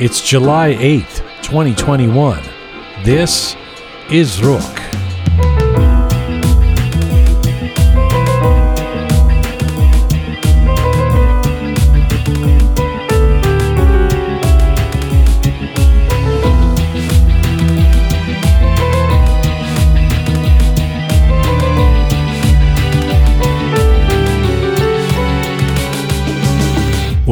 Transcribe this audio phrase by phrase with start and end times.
[0.00, 2.40] It's July 8th, 2021.
[3.02, 3.56] This
[4.08, 4.77] is Rook.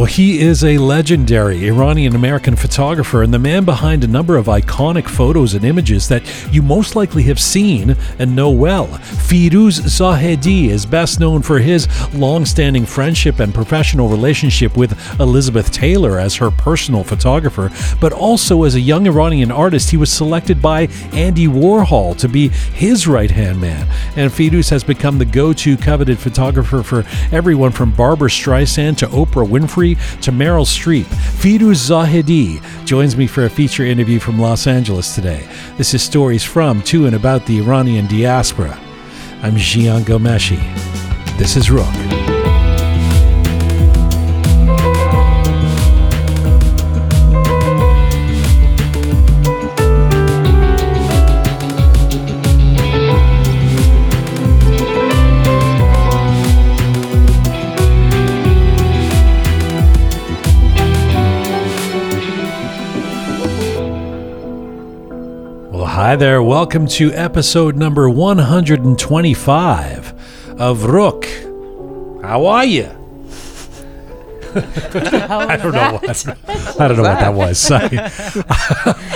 [0.06, 4.46] Well, he is a legendary Iranian American photographer and the man behind a number of
[4.46, 6.22] iconic photos and images that
[6.54, 8.86] you most likely have seen and know well.
[8.86, 15.72] Firuz Zahedi is best known for his long standing friendship and professional relationship with Elizabeth
[15.72, 20.62] Taylor as her personal photographer, but also as a young Iranian artist, he was selected
[20.62, 20.82] by
[21.14, 23.88] Andy Warhol to be his right hand man.
[24.14, 29.08] And Firuz has become the go to coveted photographer for everyone from Barbra Streisand to
[29.08, 31.04] Oprah Winfrey to Meryl Streep.
[31.04, 35.48] Firuz Zahedi joins me for a feature interview from Los Angeles today.
[35.76, 38.78] This is stories from, to, and about the Iranian diaspora.
[39.42, 40.58] I'm Jian Ghomeshi.
[41.38, 42.25] This is Rook.
[66.06, 66.40] Hi there.
[66.40, 70.14] Welcome to episode number 125
[70.60, 71.24] of Rook.
[72.22, 72.84] How are you?
[74.54, 76.28] I don't know what
[76.78, 77.68] I don't know what that was.
[77.72, 77.82] I,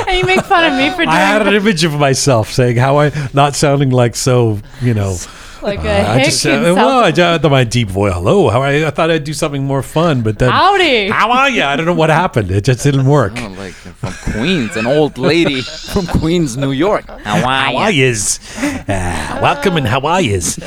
[0.09, 2.77] And you make fun of me for doing I had an image of myself saying
[2.77, 5.17] how I not sounding like so, you know.
[5.63, 8.15] like a I hick just uh, well, I South- did my deep voice.
[8.15, 8.85] Hello, how are you?
[8.89, 11.11] I thought I'd do something more fun, but then Howdy.
[11.11, 11.63] how are you?
[11.63, 12.51] I don't know what happened.
[12.51, 13.35] It just didn't work.
[13.71, 15.61] Like from Queens, an old lady
[15.93, 17.07] from Queens, New York.
[17.07, 18.07] How How are are you?
[18.07, 18.41] yous?
[18.89, 20.59] Ah, welcome in Hawaii is.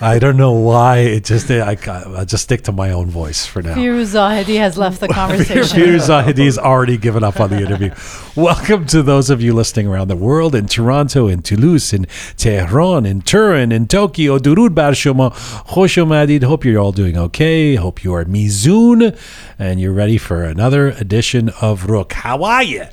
[0.00, 0.98] I don't know why.
[0.98, 1.76] It just I,
[2.16, 3.74] I just stick to my own voice for now.
[3.74, 5.76] Firuz Zahedi has left the conversation.
[5.76, 7.92] Peter has already given up on the interview.
[8.36, 13.04] Welcome to those of you listening around the world in Toronto, in Toulouse, in Tehran,
[13.04, 14.38] in Turin, in Tokyo.
[14.38, 15.32] Durud bar shoma.
[15.66, 16.44] Khosh omadid.
[16.44, 17.74] Hope you're all doing okay.
[17.74, 19.18] Hope you are mizun
[19.58, 22.12] and you're ready for another edition of Rook.
[22.12, 22.84] How are you?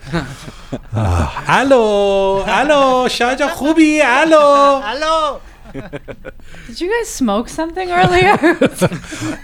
[0.94, 5.42] Ah, hello, hello, Shaja Khubi, hello, hello.
[5.72, 8.38] Did you guys smoke something earlier?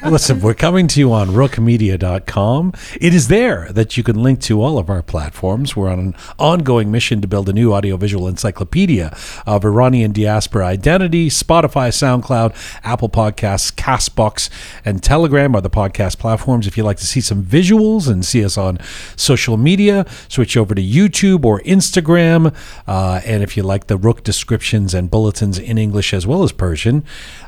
[0.10, 2.74] Listen, we're coming to you on rookmedia.com.
[3.00, 5.76] It is there that you can link to all of our platforms.
[5.76, 9.16] We're on an ongoing mission to build a new audiovisual encyclopedia
[9.46, 11.30] of Iranian diaspora identity.
[11.30, 14.50] Spotify, SoundCloud, Apple Podcasts, Castbox,
[14.84, 16.68] and Telegram are the podcast platforms.
[16.68, 18.80] If you'd like to see some visuals and see us on
[19.16, 22.56] social media, switch over to YouTube or Instagram.
[22.88, 26.52] Uh, and if you like the Rook descriptions and bulletins in English as well as
[26.52, 27.04] Persian.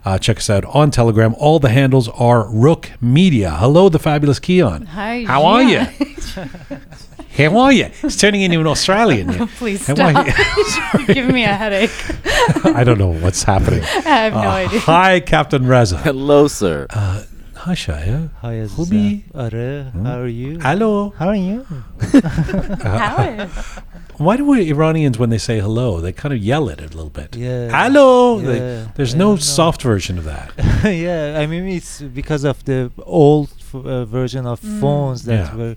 [0.05, 1.33] Uh, check us out on Telegram.
[1.39, 3.51] All the handles are Rook Media.
[3.51, 4.85] Hello, the fabulous Keon.
[4.87, 5.23] Hi.
[5.23, 5.79] How are you?
[7.37, 7.89] How are you?
[8.01, 9.47] It's turning into an Australian.
[9.59, 10.27] Please How stop.
[10.97, 11.91] You're giving me a headache.
[12.65, 13.83] I don't know what's happening.
[13.83, 14.79] I have no uh, idea.
[14.81, 15.97] Hi, Captain Reza.
[15.97, 16.87] Hello, sir.
[16.89, 17.23] Uh,
[17.55, 18.31] hi, Shaya.
[18.41, 19.23] Hi, Hubi.
[19.35, 20.59] Are, how are you?
[20.59, 21.11] Hello.
[21.11, 21.63] How are you?
[21.63, 23.49] How are you?
[24.17, 26.97] Why do we Iranians, when they say hello, they kind of yell at it a
[26.97, 27.35] little bit?
[27.35, 27.69] Yeah.
[27.69, 28.39] Hello.
[28.39, 28.87] They- Yeah.
[28.95, 30.49] there's I no don't soft version of that.
[30.83, 35.55] yeah, I mean it's because of the old f- uh, version of phones that Yeah.
[35.55, 35.75] were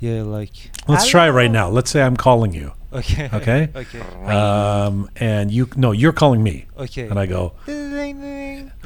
[0.00, 0.52] yeah like
[0.86, 1.68] Let's try it right now.
[1.70, 2.72] Let's say I'm calling you.
[2.92, 3.68] okay Okay.
[3.82, 6.66] okay Um, and you, no, you're calling me.
[6.78, 7.52] okay And I go,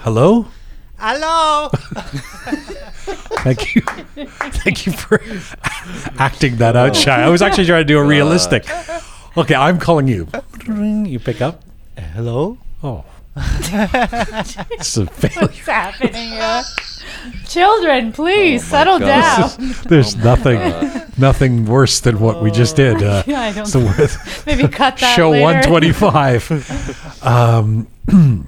[0.04, 0.46] Hello.
[0.98, 1.70] hello?
[3.04, 3.16] Hello.
[3.42, 3.82] Thank you.
[3.82, 5.20] Thank you for
[6.18, 7.22] acting that out, Shy.
[7.22, 8.66] I was actually trying to do a realistic.
[9.36, 10.28] Okay, I'm calling you.
[10.66, 11.62] You pick up.
[12.14, 12.58] Hello.
[12.82, 13.04] Oh.
[13.34, 15.40] It's a failure.
[15.40, 16.62] What's happening here?
[17.46, 19.56] Children, please settle God.
[19.58, 19.74] down.
[19.88, 20.58] There's nothing,
[21.18, 23.02] nothing worse than what we just did.
[23.02, 24.46] Uh, Yeah, I don't it's the worst.
[24.46, 25.44] Maybe cut that Show later.
[25.70, 27.22] 125.
[27.24, 27.86] um,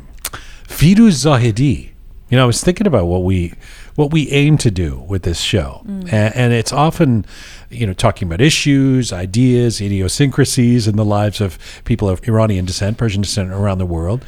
[0.69, 1.91] Firuz Zahedi.
[2.29, 3.55] You know, I was thinking about what we
[3.97, 6.13] what we aim to do with this show, Mm.
[6.13, 7.25] and, and it's often,
[7.71, 12.97] you know, talking about issues, ideas, idiosyncrasies in the lives of people of Iranian descent,
[12.99, 14.25] Persian descent around the world.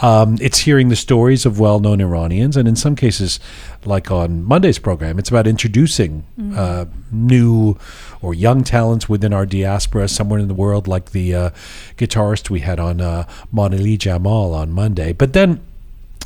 [0.00, 3.40] Um, it's hearing the stories of well-known Iranians, and in some cases,
[3.84, 6.22] like on Monday's program, it's about introducing
[6.54, 7.76] uh, new
[8.22, 11.50] or young talents within our diaspora somewhere in the world, like the uh,
[11.96, 15.12] guitarist we had on uh, Monali Jamal on Monday.
[15.12, 15.60] But then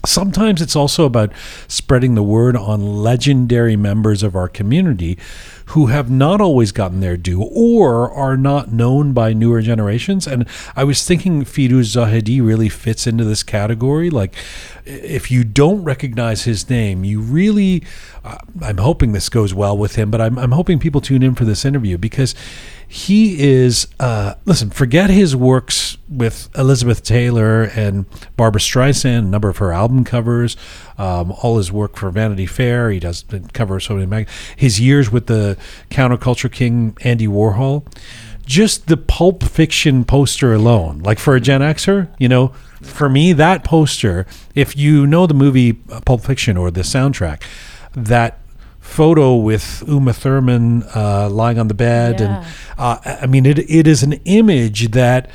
[0.05, 1.33] sometimes it's also about
[1.69, 5.19] spreading the word on legendary members of our community
[5.67, 10.27] who have not always gotten their due or are not known by newer generations.
[10.27, 14.11] And I was thinking Firuz Zahedi really fits into this category.
[14.11, 14.35] Like,
[14.85, 17.85] if you don't recognize his name, you really,
[18.25, 21.35] uh, I'm hoping this goes well with him, but I'm, I'm hoping people tune in
[21.35, 22.35] for this interview because
[22.93, 28.05] he is uh, listen forget his works with elizabeth taylor and
[28.37, 30.59] barbra streisand a number of her album covers
[30.99, 33.25] um, all his work for vanity fair he does
[33.55, 35.52] cover so many mag- his years with the
[35.91, 37.85] counterculture king andy warhol
[38.45, 42.49] just the pulp fiction poster alone like for a gen xer you know
[42.83, 45.73] for me that poster if you know the movie
[46.05, 47.43] pulp fiction or the soundtrack
[47.95, 48.39] that
[48.81, 52.27] photo with Uma Thurman uh, lying on the bed, Yeah.
[52.43, 52.47] and
[52.77, 55.31] uh, I mean, it it is an image that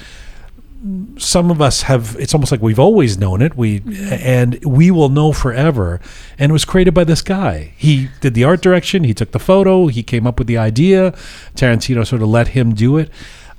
[1.17, 2.15] some of us have.
[2.19, 3.57] It's almost like we've always known it.
[3.57, 3.81] We
[4.11, 5.99] and we will know forever.
[6.37, 7.73] And it was created by this guy.
[7.77, 9.03] He did the art direction.
[9.03, 9.87] He took the photo.
[9.87, 11.11] He came up with the idea.
[11.55, 13.09] Tarantino sort of let him do it.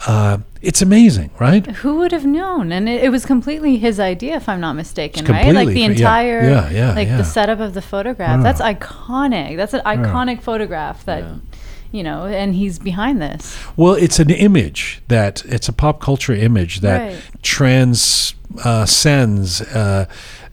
[0.06, 1.66] Uh, it's amazing, right?
[1.66, 2.70] Who would have known?
[2.70, 5.52] And it, it was completely his idea, if I'm not mistaken, It's right?
[5.52, 7.16] Like the fr- yeah, entire, yeah, yeah, like yeah.
[7.16, 8.40] the setup of the photograph.
[8.42, 9.56] That's iconic.
[9.56, 11.24] That's an iconic photograph that.
[11.92, 13.56] You know, and he's behind this.
[13.76, 17.16] Well, it's an image that it's a pop culture image that Right.
[17.42, 18.34] transcends
[19.62, 20.06] uh,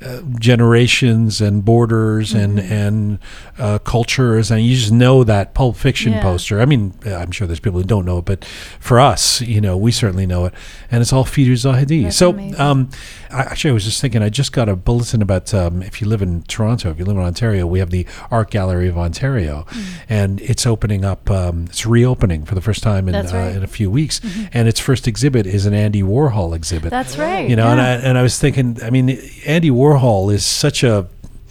[0.06, 3.20] uh, generations and borders and and
[3.58, 6.22] uh, cultures, and you just know that Pulp Fiction Yeah.
[6.22, 6.62] poster.
[6.62, 8.46] I mean, I'm sure there's people who don't know it, but
[8.80, 10.54] for us, you know, we certainly know it,
[10.92, 12.04] and it's all Firuz Zahedi.
[12.04, 12.90] That's so, um,
[13.32, 16.08] I, actually, I was just thinking, I just got a bulletin about um, if you
[16.08, 19.66] live in Toronto, if you live in Ontario, we have the Art Gallery of Ontario,
[19.66, 19.84] Mm.
[20.10, 21.30] and it's opening up.
[21.32, 23.32] Um, it's reopening for the first time in uh, right.
[23.34, 23.58] Mm-hmm.
[23.58, 24.22] in a few weeks,
[24.54, 26.92] and its first exhibit is an Andy Warhol exhibit.
[26.92, 27.50] That's right.
[27.50, 29.10] you know, and I and I was thinking, I mean,
[29.46, 29.95] Andy Warhol
[30.30, 31.08] is such a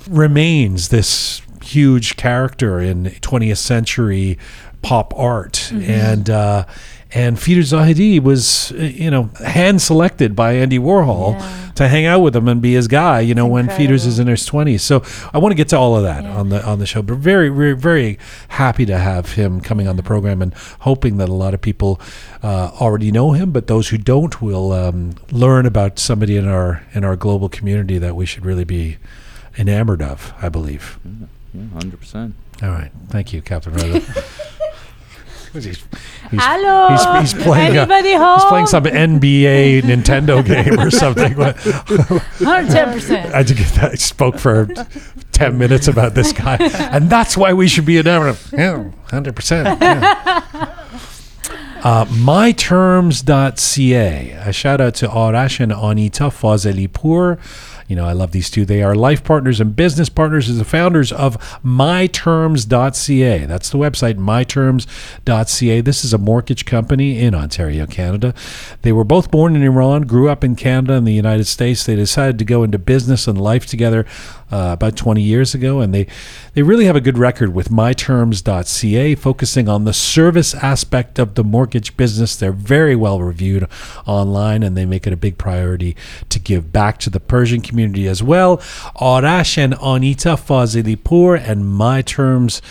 [0.09, 4.39] remains this huge character in 20th century
[4.83, 5.91] pop art, Mm-hmm.
[5.91, 6.67] and uh,
[7.15, 11.71] and Peter Zahedi was, uh, you know, hand selected by Andy Warhol Yeah.
[11.77, 13.21] to hang out with him and be his guy.
[13.21, 14.81] You know, when Firuz is in his 20s.
[14.83, 15.03] So
[15.33, 16.37] I want to get to all of that Yeah.
[16.37, 18.19] on the on the show, but very very very
[18.49, 22.01] happy to have him coming on the program and hoping that a lot of people
[22.43, 26.83] uh, already know him, but those who don't will um, learn about somebody in our
[26.95, 28.97] in our global community that we should really be
[29.57, 30.33] enamored of.
[30.43, 30.99] I believe.
[31.55, 32.35] Yeah, hundred percent.
[32.63, 34.03] All right, thank you, Captain Reza.
[35.55, 35.85] he's, he's,
[36.33, 36.89] Hello.
[37.21, 37.77] he's, he's playing.
[37.77, 38.39] a- Anybody home?
[38.39, 41.35] He's playing some NBA Nintendo game or something.
[41.35, 41.67] 110%.
[43.35, 43.59] I, did.
[43.79, 44.69] I spoke for
[45.33, 46.59] 10 minutes about this guy.
[46.95, 48.93] And that's why we should be enamored of him.
[49.09, 49.81] 100%.
[49.81, 50.71] Yeah.
[51.83, 54.31] Uh, myterms.ca.
[54.31, 57.39] A shout out to Arash and Anita Fazelipour.
[57.87, 58.65] You know, I love these two.
[58.65, 63.47] They are life partners and business partners as the founders of myterms.ca.
[63.47, 65.81] That's the website, myterms.ca.
[65.83, 68.35] This is a mortgage company in Ontario, Canada.
[68.83, 71.85] They were both born in Iran, grew up in Canada and the United States.
[71.85, 74.07] They decided to go into business and life together
[74.51, 76.07] uh, about 20 years ago, and they,
[76.55, 81.45] they really have a good record with myterms.ca, focusing on the service aspect of the
[81.45, 82.37] mortgage business.
[82.37, 83.69] They're very well reviewed
[84.07, 85.97] online, and they make it a big priority
[86.29, 88.59] to give back to the Persian community as well.
[89.01, 92.63] Arash and Anita Fazilipur and myterms.ca.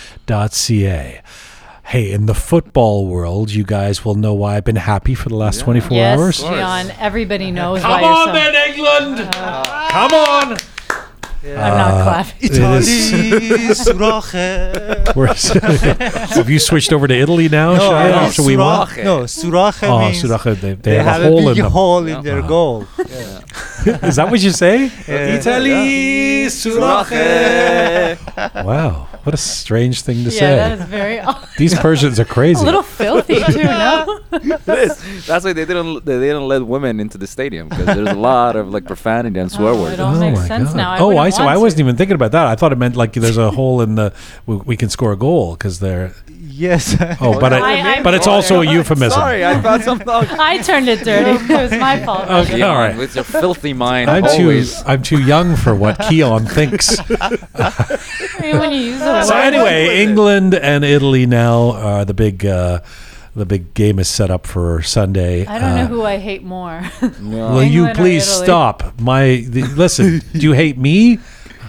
[1.85, 5.35] Hey, in the football world, you guys will know why I've been happy for the
[5.35, 6.41] last 24 yes, hours.
[6.41, 8.33] Jian, everybody knows Come why on, so...
[8.33, 9.29] then, England!
[9.35, 10.57] Uh, Come on!
[11.45, 12.35] I'm not clapping.
[12.39, 13.13] It is.
[13.13, 13.49] Italy,
[13.83, 14.35] Surache.
[16.35, 18.87] Have you switched over to Italy now, No, Shia, I after we won?
[18.87, 19.03] Surache.
[19.03, 21.63] No, Surache Oh, means Surache, they, they, they have, have a hole a in big
[21.63, 21.71] them.
[21.71, 22.47] hole in their Uh-huh.
[22.47, 22.87] goal.
[24.07, 24.89] Is that what you say?
[25.07, 25.35] Yeah.
[25.37, 28.17] Italy, Surache.
[28.63, 30.55] Wow, what a strange thing to Yeah, say.
[30.55, 31.17] that is very...
[31.17, 32.61] a These Persians are crazy.
[32.61, 34.19] A little filthy, too, no?
[34.65, 38.55] That's why they didn't they didn't let women into the stadium because there's a lot
[38.55, 39.93] of like profanity and swear Oh, words.
[39.93, 40.77] it all makes oh, my sense God.
[40.77, 40.91] now.
[40.91, 41.41] I oh, I wouldn't see.
[41.43, 42.47] want I wasn't even thinking about that.
[42.47, 44.13] I thought it meant like there's a hole in the
[44.45, 46.13] we, we can score a goal because they're.
[46.55, 46.95] Yes.
[47.21, 49.11] Oh, but I- I, I- but it's also a euphemism.
[49.19, 50.07] Sorry, I thought something.
[50.09, 51.31] I turned it dirty.
[51.53, 52.27] It was my fault.
[52.29, 52.97] Okay, Keon, all right.
[52.97, 54.77] With your filthy mind, I'm always.
[54.81, 56.97] too I'm too young for what Keon thinks.
[57.09, 57.99] I
[58.41, 59.25] mean, when you use it.
[59.25, 62.79] So anyway, England and Italy now are the big uh,
[63.35, 65.45] the big game is set up for Sunday.
[65.47, 66.81] I don't know Uh, who I hate more.
[67.19, 67.53] No.
[67.53, 68.45] Will you England or please Italy?
[68.45, 68.99] stop?
[69.01, 70.21] My the, listen.
[70.33, 71.19] do you hate me?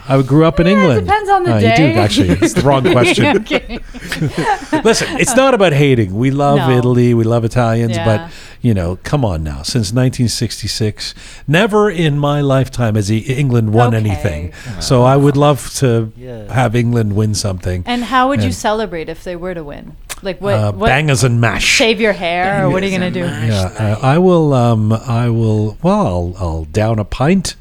[0.06, 1.06] I grew up in Yeah, it England.
[1.06, 1.88] depends on the Uh, day.
[1.88, 2.28] You do actually.
[2.30, 3.36] It's the wrong question.
[3.38, 3.80] okay.
[4.84, 6.14] Listen, it's not about hating.
[6.14, 6.76] We love No.
[6.76, 7.14] Italy.
[7.14, 8.04] We love Italians, Yeah.
[8.04, 8.30] but
[8.60, 9.62] you know, come on now.
[9.62, 11.14] Since 1966,
[11.46, 13.96] never in my lifetime has E- England won Okay.
[14.08, 14.52] anything.
[14.80, 16.52] So I would love to Yeah.
[16.52, 17.82] have England win something.
[17.86, 19.92] And how would you celebrate if they were to win?
[20.22, 20.54] Like what?
[20.54, 21.64] uh, what bangers and mash.
[21.64, 23.20] shave your hair, or what are you gonna do?
[23.20, 24.54] Yeah, uh, I will.
[24.54, 25.76] Um, I will.
[25.82, 27.56] Well, I'll, I'll down a pint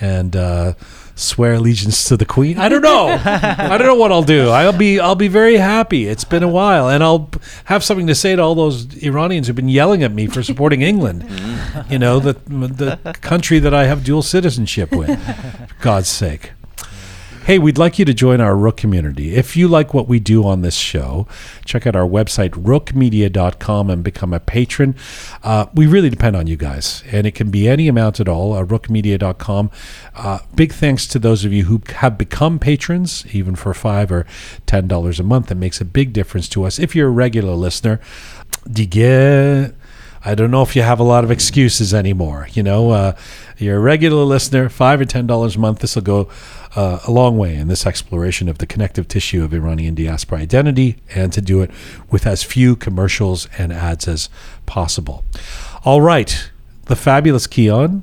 [0.00, 0.74] and uh,
[1.14, 2.58] swear allegiance to the Queen.
[2.58, 3.08] I don't know.
[3.24, 4.50] I don't know what I'll do.
[4.50, 5.00] I'll be.
[5.00, 6.06] I'll be very happy.
[6.08, 7.30] It's been a while, and I'll
[7.64, 10.82] have something to say to all those Iranians who've been yelling at me for supporting
[10.82, 11.24] England.
[11.88, 15.18] you know, the the country that I have dual citizenship with.
[15.18, 16.52] For God's sake.
[17.44, 19.34] Hey, we'd like you to join our Rook community.
[19.34, 21.26] If you like what we do on this show,
[21.66, 24.96] check out our website, rookmedia.com, and become a patron.
[25.42, 28.54] Uh, we really depend on you guys, and it can be any amount at all.
[28.54, 29.70] Uh, rookmedia.com.
[30.14, 34.24] Uh, big thanks to those of you who have become patrons, even for five or
[34.64, 35.50] ten dollars a month.
[35.50, 36.78] It makes a big difference to us.
[36.78, 38.00] If you're a regular listener.
[40.26, 42.48] I don't know if you have a lot of excuses anymore.
[42.54, 43.16] You know, uh,
[43.58, 45.80] you're a regular listener, five or ten dollars a month.
[45.80, 46.30] This will go
[46.74, 50.96] uh, a long way in this exploration of the connective tissue of Iranian diaspora identity,
[51.14, 51.70] and to do it
[52.10, 54.28] with as few commercials and ads as
[54.66, 55.24] possible.
[55.84, 56.50] All right,
[56.86, 58.02] the fabulous Keon.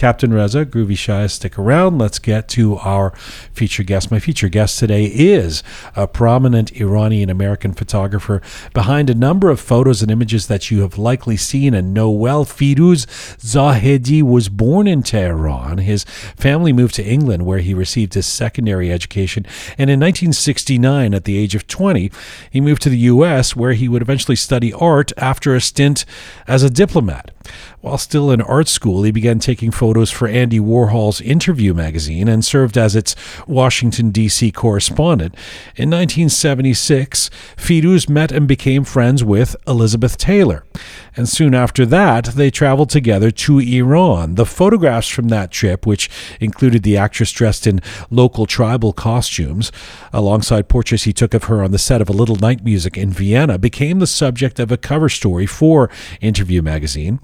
[0.00, 1.98] Captain Reza, Groovy Shy, stick around.
[1.98, 3.10] Let's get to our
[3.52, 4.10] feature guest.
[4.10, 5.62] My feature guest today is
[5.94, 8.40] a prominent Iranian American photographer
[8.72, 12.46] behind a number of photos and images that you have likely seen and know well.
[12.46, 13.04] Firuz
[13.40, 15.76] Zahedi was born in Tehran.
[15.76, 19.44] His family moved to England where he received his secondary education.
[19.76, 22.10] And in 1969, at the age of 20,
[22.50, 23.54] he moved to the U.S.
[23.54, 26.06] where he would eventually study art after a stint
[26.46, 27.32] as a diplomat.
[27.82, 32.44] While still in art school, he began taking photos for Andy Warhol's Interview magazine and
[32.44, 34.52] served as its Washington, D.C.
[34.52, 35.34] correspondent.
[35.76, 40.62] In 1976, Firuz met and became friends with Elizabeth Taylor.
[41.16, 44.34] And soon after that, they traveled together to Iran.
[44.34, 49.72] The photographs from that trip, which included the actress dressed in local tribal costumes,
[50.12, 53.10] alongside portraits he took of her on the set of a little night music in
[53.10, 55.88] Vienna, became the subject of a cover story for
[56.20, 57.20] Interview magazine.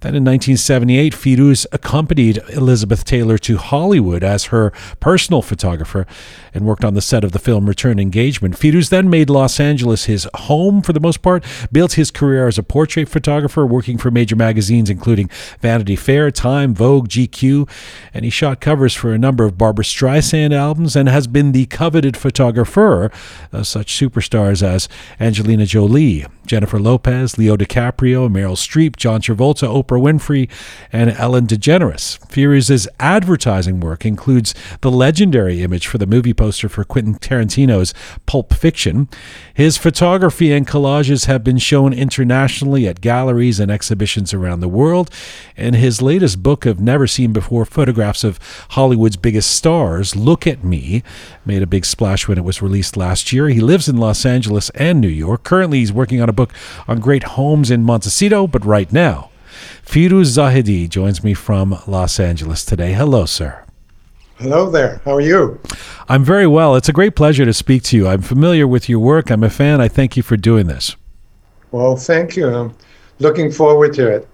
[0.00, 6.06] Then in 1978, Firuz accompanied Elizabeth Taylor to Hollywood as her personal photographer
[6.54, 8.54] and worked on the set of the film Return Engagement.
[8.54, 12.58] Firuz then made Los Angeles his home for the most part, built his career as
[12.58, 15.28] a portrait photographer, working for major magazines including
[15.60, 17.68] Vanity Fair, Time, Vogue, GQ,
[18.14, 21.66] and he shot covers for a number of Barbra Streisand albums and has been the
[21.66, 23.10] coveted photographer
[23.50, 24.88] of such superstars as
[25.18, 30.50] Angelina Jolie, Jennifer Lopez, Leo DiCaprio, Meryl Streep, John Travolta, Oprah Winfrey,
[30.90, 32.18] and Ellen DeGeneres.
[32.28, 37.94] Firuz's advertising work includes the legendary image for the movie poster for Quentin Tarantino's
[38.26, 39.08] Pulp Fiction.
[39.52, 45.10] His photography and collages have been shown internationally at galleries and exhibitions around the world,
[45.56, 48.38] and his latest book of never seen before photographs of
[48.70, 51.02] Hollywood's biggest stars, Look at Me,
[51.44, 53.48] made a big splash when it was released last year.
[53.48, 55.44] He lives in Los Angeles and New York.
[55.44, 56.54] Currently, he's working on a book
[56.86, 59.30] on great homes in Montecito, but right now,
[59.84, 62.92] Firuz Zahedi joins me from Los Angeles today.
[62.92, 63.64] Hello, sir.
[64.36, 65.00] Hello there.
[65.04, 65.58] How are you?
[66.08, 66.76] I'm very well.
[66.76, 68.06] It's a great pleasure to speak to you.
[68.06, 69.32] I'm familiar with your work.
[69.32, 69.80] I'm a fan.
[69.80, 70.94] I thank you for doing this.
[71.72, 72.48] Well, thank you.
[72.48, 72.76] Um,
[73.20, 74.28] Looking forward to it.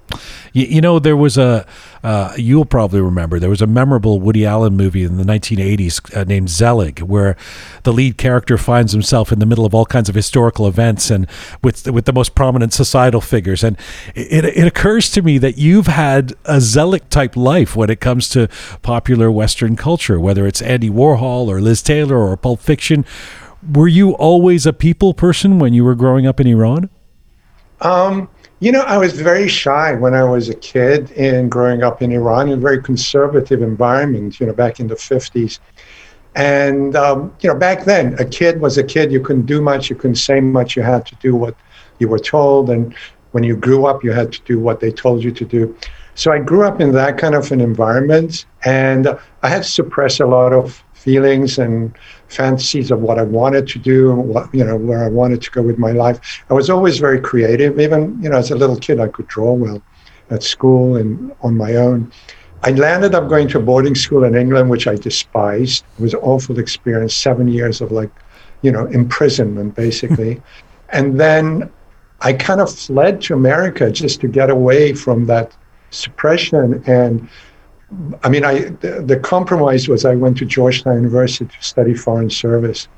[0.52, 1.66] You, you know, there was a,
[2.02, 6.24] uh, you'll probably remember, there was a memorable Woody Allen movie in the 1980s uh,
[6.24, 7.36] named Zelig, where
[7.84, 11.26] the lead character finds himself in the middle of all kinds of historical events and
[11.62, 13.64] with, with the most prominent societal figures.
[13.64, 13.78] And
[14.14, 18.28] it, it occurs to me that you've had a Zelig type life when it comes
[18.30, 18.48] to
[18.82, 23.04] popular Western culture, whether it's Andy Warhol or Liz Taylor or Pulp Fiction.
[23.72, 26.90] Were you always a people person when you were growing up in Iran?
[27.80, 28.28] Um,
[28.64, 32.10] you know, I was very shy when I was a kid and growing up in
[32.10, 35.58] Iran in a very conservative environment, you know, back in the 50s.
[36.34, 39.12] And, um, you know, back then, a kid was a kid.
[39.12, 39.90] You couldn't do much.
[39.90, 40.76] You couldn't say much.
[40.76, 41.54] You had to do what
[41.98, 42.70] you were told.
[42.70, 42.94] And
[43.32, 45.76] when you grew up, you had to do what they told you to do.
[46.14, 48.46] So I grew up in that kind of an environment.
[48.64, 49.08] And
[49.42, 51.94] I had to suppress a lot of feelings and
[52.28, 55.50] fantasies of what I wanted to do and what, you know, where I wanted to
[55.50, 56.18] go with my life.
[56.48, 57.78] I was always very creative.
[57.78, 59.82] Even, you know, as a little kid, I could draw well
[60.30, 62.10] at school and on my own.
[62.62, 65.84] I landed up going to a boarding school in England, which I despised.
[65.98, 68.10] It was an awful experience, seven years of like,
[68.62, 70.40] you know, imprisonment basically.
[70.88, 71.70] and then
[72.22, 75.54] I kind of fled to America just to get away from that
[75.90, 77.28] suppression and
[78.22, 82.30] I mean, I the, the compromise was I went to Georgetown University to study foreign
[82.30, 82.88] service,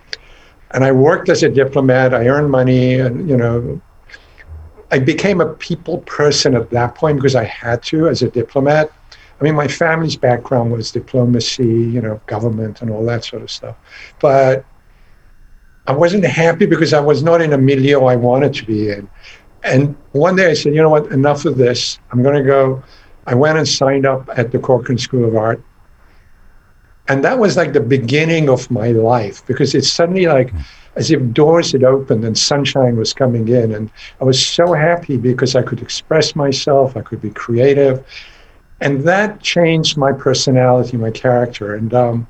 [0.73, 2.15] and I worked as a diplomat.
[2.15, 3.81] I earned money, and you know,
[4.91, 8.93] I became a people person at that point because I had to as a diplomat.
[9.41, 13.50] I mean, my family's background was diplomacy, you know, government and all that sort of
[13.50, 13.76] stuff.
[14.21, 14.65] But
[15.87, 19.09] I wasn't happy because I was not in a milieu I wanted to be in.
[19.62, 21.99] And one day I said, you know what, enough of this.
[22.11, 22.83] I'm going to go.
[23.26, 25.62] I went and signed up at the Corcoran School of Art.
[27.09, 30.52] And that was like the beginning of my life because it's suddenly like
[30.97, 33.73] as if doors had opened and sunshine was coming in.
[33.73, 33.90] And
[34.21, 38.04] I was so happy because I could express myself, I could be creative.
[38.80, 41.75] And that changed my personality, my character.
[41.75, 42.26] And um,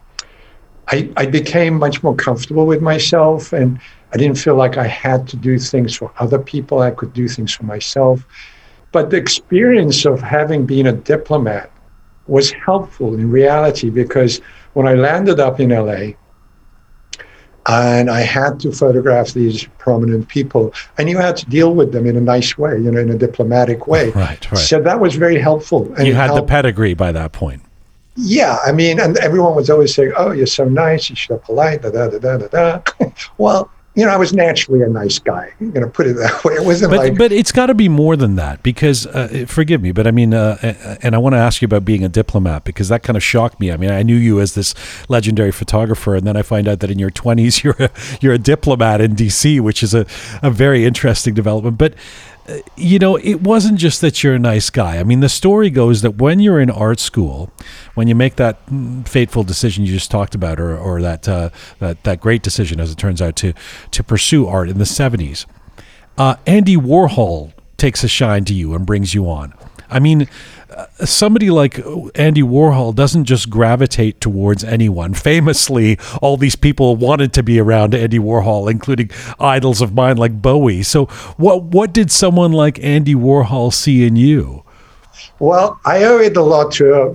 [0.89, 3.53] I, I became much more comfortable with myself.
[3.53, 3.81] And
[4.13, 7.29] I didn't feel like I had to do things for other people, I could do
[7.29, 8.27] things for myself.
[8.97, 11.71] But the experience of having been a diplomat
[12.29, 14.41] was helpful in reality because
[14.73, 16.17] when I landed up in LA,
[17.67, 20.73] and I had to photograph these prominent people.
[20.97, 23.19] I knew how to deal with them in a nice way, you know, in a
[23.19, 24.13] diplomatic way.
[24.13, 24.59] Right, right.
[24.59, 25.93] So that was very helpful.
[25.99, 26.47] And you had helped.
[26.47, 27.63] the pedigree by that point.
[28.15, 31.11] Yeah, I mean, and everyone was always saying, "Oh, you're so nice.
[31.11, 32.49] You're so polite." Da da da da.
[32.49, 32.81] da.
[33.37, 35.55] well, you know, I was naturally a nice guy.
[35.59, 36.55] You know, put it that way.
[36.55, 37.19] It wasn't but, like.
[37.19, 40.35] But it's got to be more than that because, uh, forgive me, but I mean,
[40.35, 43.25] uh, and I want to ask you about being a diplomat because that kind of
[43.25, 43.73] shocked me.
[43.73, 44.75] I mean, I knew you as this
[45.09, 48.39] legendary photographer, and then I find out that in your twenties you're a, you're a
[48.39, 50.07] diplomat in D.C., which is a,
[50.43, 51.79] a very interesting development.
[51.79, 51.95] But
[52.77, 54.99] you know, it wasn't just that you're a nice guy.
[54.99, 57.51] I mean, the story goes that when you're in art school,
[57.95, 58.59] when you make that
[59.05, 61.51] fateful decision you just talked about, or, or that, uh,
[61.81, 63.53] that that great decision, as it turns out, to
[63.91, 65.47] to pursue art in the '70s,
[66.19, 69.53] uh, Andy Warhol takes a shine to you and brings you on.
[69.91, 70.29] I mean,
[70.71, 71.81] uh, somebody like
[72.15, 75.15] Andy Warhol doesn't just gravitate towards anyone.
[75.15, 80.43] Famously, all these people wanted to be around Andy Warhol, including idols of mine like
[80.43, 80.83] Bowie.
[80.83, 84.65] So, what what did someone like Andy Warhol see in you?
[85.39, 87.15] Well, I owe it a lot to a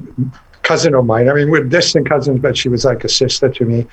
[0.63, 1.29] cousin of mine.
[1.29, 3.87] I mean, we're distant cousins, but she was like a sister to me.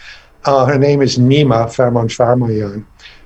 [0.44, 2.84] Uh, her name is Nima Farman Farmayan,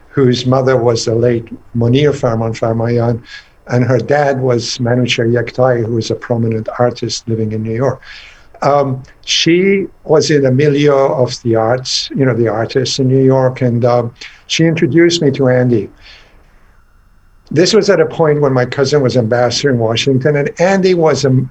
[0.09, 3.22] whose mother was the late Monir Farman Farmayan
[3.68, 8.03] and her dad was Manucher Yektai, who was a prominent artist living in New York.
[8.62, 13.22] Um, she was in a milieu of the arts, you know, the artists in New
[13.22, 14.14] York, and um,
[14.46, 15.90] she introduced me to Andy.
[17.51, 21.25] This was at a point when my cousin was ambassador in Washington, and Andy was
[21.25, 21.51] a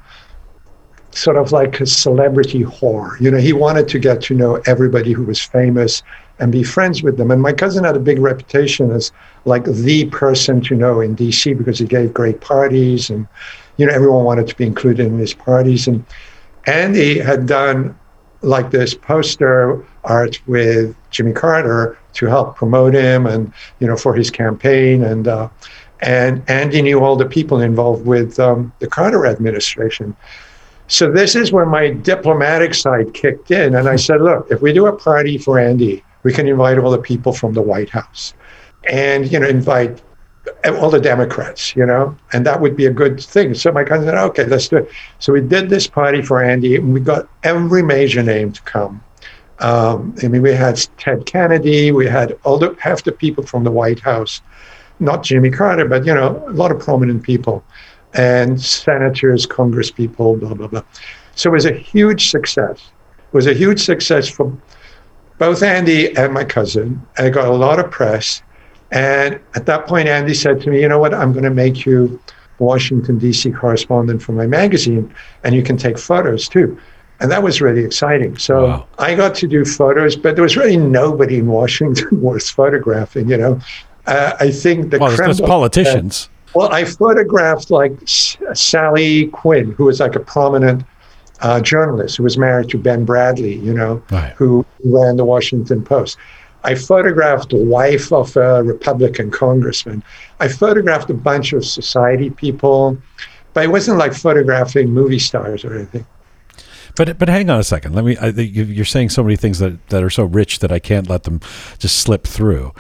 [1.12, 3.20] sort of like a celebrity whore.
[3.20, 6.04] You know, he wanted to get to know everybody who was famous
[6.42, 7.30] and be friends with them.
[7.30, 9.12] And my cousin had a big reputation as
[9.46, 13.28] like the person to know in DC because he gave great parties and,
[13.78, 15.88] you know, everyone wanted to be included in his parties.
[15.88, 16.04] And
[16.66, 17.98] Andy had done
[18.42, 24.16] like this poster art with Jimmy Carter to help promote him and, you know, for
[24.16, 25.04] his campaign.
[25.04, 25.48] And, uh,
[26.02, 30.16] and Andy knew all the people involved with um, the Carter administration.
[30.88, 33.76] So this is where my diplomatic side kicked in.
[33.76, 36.92] And I said, look, if we do a party for Andy, we can invite all
[36.92, 38.34] the people from the White House
[38.84, 40.02] and, you know, invite
[40.66, 43.54] all the Democrats, you know, and that would be a good thing.
[43.54, 44.90] So my cousin said, okay, let's do it.
[45.20, 49.04] So we did this party for Andy and we got every major name to come.
[49.60, 53.64] Um, I mean, we had Ted Kennedy, we had all the, half the people from
[53.64, 54.42] the White House,
[55.00, 57.64] not Jimmy Carter, but, you know, a lot of prominent people
[58.14, 60.84] and senators, congress people, blah, blah, blah.
[61.36, 62.92] So it was a huge success.
[63.18, 64.52] It was a huge success for
[65.42, 67.02] both Andy and my cousin.
[67.18, 68.44] I got a lot of press.
[68.92, 71.84] And at that point, Andy said to me, you know what, I'm going to make
[71.84, 72.22] you
[72.60, 73.52] Washington, D.C.
[73.52, 75.12] correspondent for my magazine,
[75.44, 76.80] and you can take photos too.
[77.22, 78.38] And that was really exciting.
[78.38, 78.88] So wow.
[79.00, 83.38] I got to do photos, but there was really nobody in Washington worth photographing, you
[83.38, 83.60] know.
[84.06, 86.30] Uh, I think the well, there's politicians.
[86.30, 90.84] Uh, well, I photographed like Sally Quinn, who was like a prominent
[91.42, 94.34] uh, journalist who was married to Ben Bradlee, you know, right.
[94.34, 96.18] who ran the Washington Post.
[96.64, 100.04] I photographed the wife of a Republican congressman.
[100.40, 102.98] I photographed a bunch of society people,
[103.54, 106.06] but it wasn't like photographing movie stars or anything.
[106.96, 107.96] But but hang on a second.
[107.96, 108.18] Let me.
[108.18, 111.24] I, you're saying so many things that, that are so rich that I can't let
[111.24, 111.40] them
[111.80, 112.74] just slip through.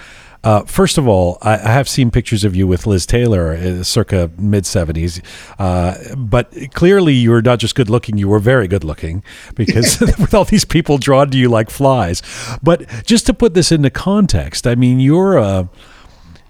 [0.43, 3.83] Uh, first of all, I, I, have seen pictures of you with Liz Taylor, uh,
[3.83, 5.21] circa mid seventies,
[5.59, 9.23] uh, but clearly you were not just good looking; you were very good looking
[9.53, 12.23] because with all these people drawn to you like flies.
[12.63, 15.69] But just to put this into context, I mean, you're a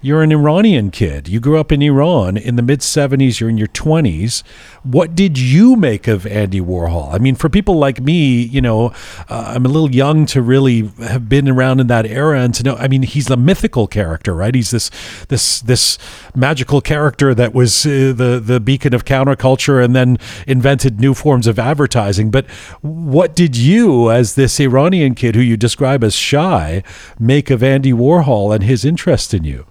[0.04, 1.28] You're an Iranian kid.
[1.28, 3.38] You grew up in Iran in the mid 70s.
[3.38, 4.42] You're in your 20s.
[4.82, 7.14] What did you make of Andy Warhol?
[7.14, 8.86] I mean, for people like me, you know,
[9.28, 12.64] uh, I'm a little young to really have been around in that era and to
[12.64, 12.74] know.
[12.74, 14.52] I mean, he's a mythical character, right?
[14.52, 14.90] He's this
[15.28, 15.98] this this
[16.34, 21.46] magical character that was uh, the the beacon of counterculture and then invented new forms
[21.46, 22.32] of advertising.
[22.32, 26.82] But what did you, as this Iranian kid who you describe as shy,
[27.20, 29.64] make of Andy Warhol and his interest in you?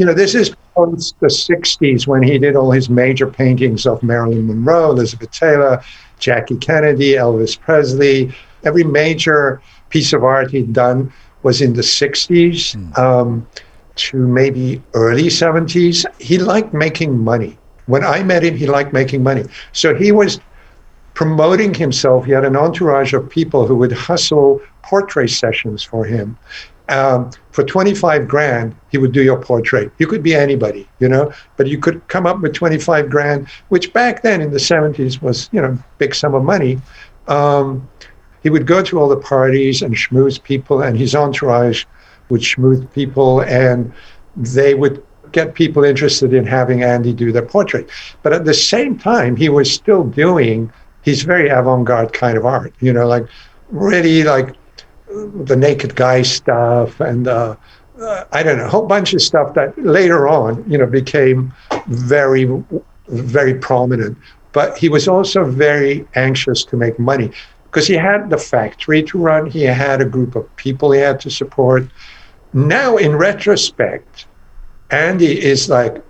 [0.00, 4.02] You know, this is post the 60s when he did all his major paintings of
[4.02, 5.82] Marilyn Monroe, Elizabeth Taylor,
[6.18, 8.34] Jackie Kennedy, Elvis Presley.
[8.64, 9.60] Every major
[9.90, 12.98] piece of art he'd done was in the 60s mm.
[12.98, 13.46] um,
[13.96, 16.06] to maybe early 70s.
[16.18, 17.58] He liked making money.
[17.84, 19.44] When I met him, he liked making money.
[19.72, 20.40] So he was
[21.12, 22.24] promoting himself.
[22.24, 26.38] He had an entourage of people who would hustle portrait sessions for him
[26.90, 29.92] um, for 25 grand, he would do your portrait.
[29.98, 33.92] You could be anybody, you know, but you could come up with 25 grand, which
[33.92, 36.80] back then in the 70s was, you know, big sum of money.
[37.28, 37.88] Um,
[38.42, 41.84] he would go to all the parties and schmooze people, and his entourage
[42.28, 43.92] would schmooze people, and
[44.36, 47.88] they would get people interested in having Andy do their portrait.
[48.22, 50.72] But at the same time, he was still doing
[51.02, 53.26] his very avant garde kind of art, you know, like
[53.70, 54.56] really like
[55.10, 57.56] the naked guy stuff and uh,
[58.00, 61.52] uh, I don't know, a whole bunch of stuff that later on, you know, became
[61.88, 62.48] very,
[63.08, 64.16] very prominent.
[64.52, 67.30] But he was also very anxious to make money
[67.64, 71.20] because he had the factory to run, he had a group of people he had
[71.20, 71.84] to support.
[72.52, 74.26] Now, in retrospect,
[74.90, 76.02] Andy is like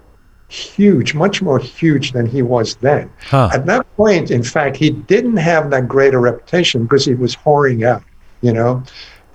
[0.49, 3.11] huge, much more huge than he was then.
[3.27, 3.51] Huh.
[3.53, 7.37] At that point, in fact, he didn't have that great a reputation because he was
[7.37, 8.03] whoring out
[8.41, 8.83] you know.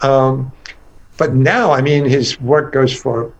[0.01, 0.51] Um,
[1.17, 3.33] but now, I mean, his work goes for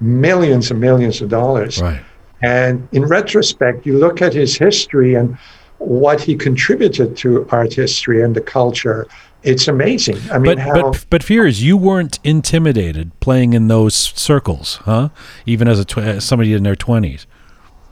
[0.00, 1.80] millions and millions of dollars.
[1.80, 2.00] Right.
[2.42, 5.36] And in retrospect, you look at his history and
[5.78, 9.06] what he contributed to art history and the culture.
[9.42, 10.18] It's amazing.
[10.30, 15.08] I mean, but how, but but fears you weren't intimidated playing in those circles, huh?
[15.46, 17.26] Even as a tw- somebody in their twenties.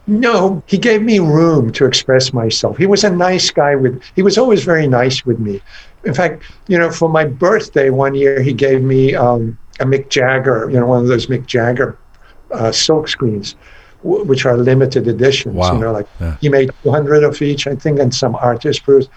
[0.06, 2.76] No, he gave me room to express myself.
[2.76, 4.02] He was a nice guy with.
[4.14, 5.62] He was always very nice with me.
[6.08, 10.08] In fact, you know, for my birthday one year, he gave me um, a Mick
[10.08, 11.98] Jagger, you know, one of those Mick Jagger
[12.50, 13.56] uh, silk screens,
[14.02, 15.54] w- which are limited editions.
[15.54, 15.74] Wow.
[15.74, 16.36] You know, like yeah.
[16.40, 19.08] he made 200 of each, I think, and some artist proofs.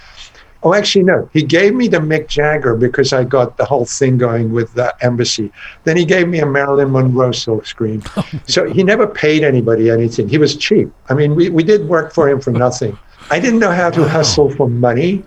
[0.64, 1.28] Oh, actually, no.
[1.34, 4.94] He gave me the Mick Jagger because I got the whole thing going with the
[5.04, 5.52] embassy.
[5.86, 8.04] Then he gave me a Marilyn Monroe silk screen.
[8.48, 10.30] so he never paid anybody anything.
[10.30, 10.92] He was cheap.
[11.10, 13.00] I mean, we, we did work for him for nothing.
[13.32, 14.08] I didn't know how to wow.
[14.08, 15.24] hustle for money.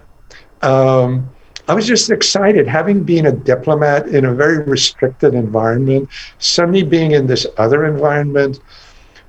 [0.63, 1.29] Um,
[1.67, 7.13] I was just excited having been a diplomat in a very restricted environment, suddenly being
[7.13, 8.61] in this other environment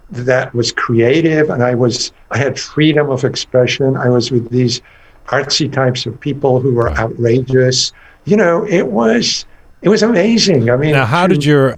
[0.10, 3.96] that was creative and I was I had freedom of expression.
[3.96, 4.82] I was with these
[5.28, 7.92] artsy types of people who were outrageous.
[8.26, 9.46] You know, it was
[9.82, 10.70] it was amazing.
[10.70, 11.78] I mean Now how did your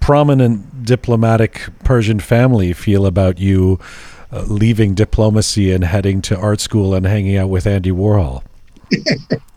[0.00, 3.78] prominent diplomatic Persian family feel about you
[4.32, 8.42] uh, leaving diplomacy and heading to art school and hanging out with Andy Warhol?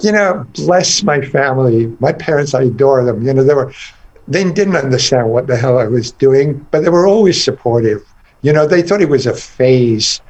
[0.00, 1.86] you know, bless my family.
[2.00, 3.22] My parents, I adore them.
[3.26, 3.72] You know, they were,
[4.28, 8.02] they didn't understand what the hell I was doing, but they were always supportive.
[8.42, 10.20] You know, they thought it was a phase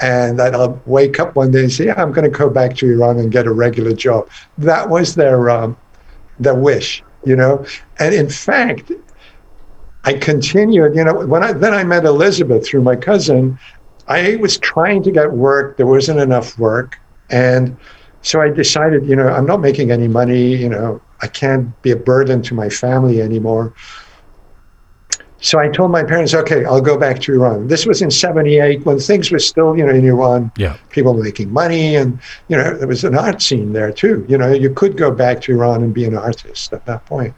[0.00, 2.76] and that I'll wake up one day and say, yeah, I'm going to go back
[2.76, 4.28] to Iran and get a regular job.
[4.58, 5.76] That was their, um,
[6.38, 7.64] their wish, you know.
[7.98, 8.90] And in fact,
[10.04, 13.58] I continued, you know, when I, then I met Elizabeth through my cousin,
[14.08, 15.76] I was trying to get work.
[15.76, 16.98] There wasn't enough work.
[17.30, 17.76] And
[18.22, 21.90] so I decided, you know, I'm not making any money, you know, I can't be
[21.90, 23.74] a burden to my family anymore.
[25.40, 27.66] So I told my parents, okay, I'll go back to Iran.
[27.66, 30.76] This was in 78 when things were still, you know, in Iran, yeah.
[30.90, 31.96] people making money.
[31.96, 34.24] And, you know, there was an art scene there too.
[34.28, 37.34] You know, you could go back to Iran and be an artist at that point.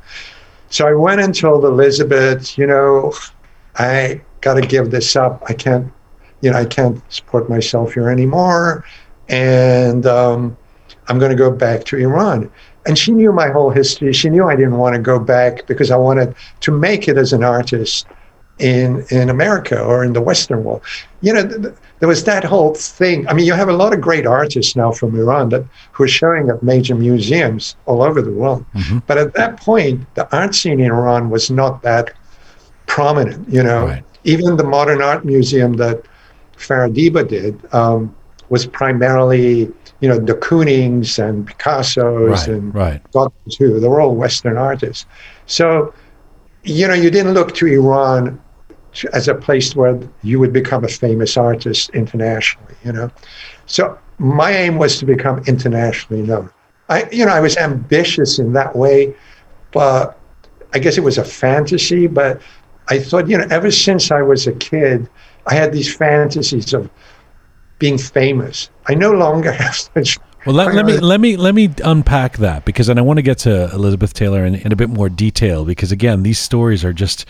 [0.68, 3.14] So I went and told Elizabeth, you know,
[3.76, 5.42] I got to give this up.
[5.48, 5.90] I can't,
[6.42, 8.84] you know, I can't support myself here anymore.
[9.30, 10.58] And, um,
[11.08, 12.50] I'm going to go back to Iran.
[12.86, 14.12] And she knew my whole history.
[14.12, 17.32] She knew I didn't want to go back because I wanted to make it as
[17.32, 18.06] an artist
[18.58, 20.82] in in America or in the Western world.
[21.22, 23.26] You know, th- th- there was that whole thing.
[23.28, 26.08] I mean, you have a lot of great artists now from Iran that who are
[26.08, 28.64] showing at major museums all over the world.
[28.74, 28.98] Mm-hmm.
[29.06, 32.12] But at that point, the art scene in Iran was not that
[32.86, 33.48] prominent.
[33.48, 34.04] You know, right.
[34.24, 36.02] even the Modern Art Museum that
[36.56, 36.92] Farah
[37.28, 38.14] did um,
[38.50, 43.12] was primarily you know, de Koonings and Picassos right, and right.
[43.12, 43.80] God too.
[43.80, 45.06] They were all Western artists.
[45.46, 45.94] So
[46.64, 48.40] you know, you didn't look to Iran
[49.12, 53.10] as a place where you would become a famous artist internationally, you know.
[53.66, 56.50] So my aim was to become internationally known.
[56.88, 59.14] I, you know, I was ambitious in that way,
[59.72, 60.18] but
[60.72, 62.06] I guess it was a fantasy.
[62.06, 62.40] But
[62.88, 65.08] I thought, you know, ever since I was a kid,
[65.46, 66.88] I had these fantasies of
[67.78, 68.70] being famous.
[68.86, 72.66] I no longer have such well, let, let, me let me let me unpack that
[72.66, 75.64] because, and I want to get to Elizabeth Taylor in, in a bit more detail
[75.64, 77.24] because, again, these stories are just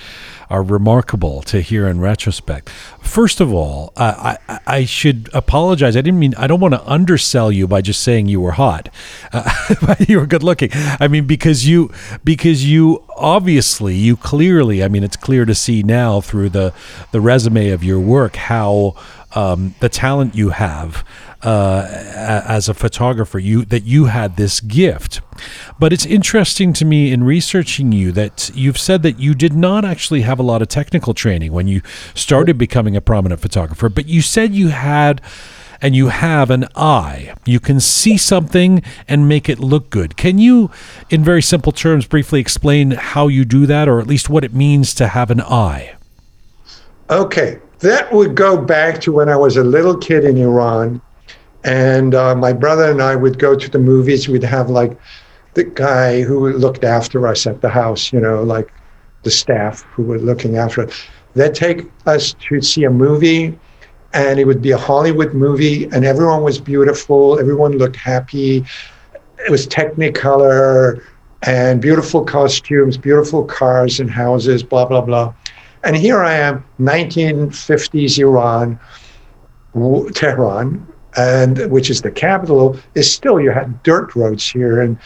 [0.50, 2.68] are remarkable to hear in retrospect.
[3.00, 5.96] First of all, uh, I I should apologize.
[5.96, 8.88] I didn't mean I don't want to undersell you by just saying you were hot,
[9.32, 10.70] uh, you were good looking.
[10.72, 11.92] I mean because you
[12.24, 14.82] because you obviously you clearly.
[14.82, 16.72] I mean it's clear to see now through the
[17.12, 18.96] the resume of your work how
[19.34, 21.04] um, the talent you have
[21.42, 21.86] uh,
[22.48, 25.20] as a photographer, you that you had this gift.
[25.78, 29.84] But it's interesting to me in researching you that you've said that you did not
[29.84, 31.82] actually have a lot of technical training when you
[32.14, 35.20] started becoming a prominent photographer, but you said you had
[35.82, 37.34] and you have an eye.
[37.44, 40.16] You can see something and make it look good.
[40.16, 40.70] Can you,
[41.10, 44.54] in very simple terms, briefly explain how you do that, or at least what it
[44.54, 45.96] means to have an eye?
[47.10, 51.02] Okay, that would go back to when I was a little kid in Iran
[51.64, 54.26] and uh, my brother and I would go to the movies.
[54.26, 54.98] We'd have like
[55.52, 58.72] the guy who looked after us at the house, you know, like
[59.22, 60.94] the staff who were looking after it.
[61.34, 63.58] They'd take us to see a movie,
[64.14, 67.38] and it would be a Hollywood movie, and everyone was beautiful.
[67.38, 68.64] Everyone looked happy.
[69.46, 71.04] It was Technicolor
[71.42, 75.34] and beautiful costumes, beautiful cars and houses, blah, blah, blah.
[75.84, 78.80] And here I am, 1950s Iran,
[80.14, 84.98] Tehran, and which is the capital, is still you had dirt roads here, and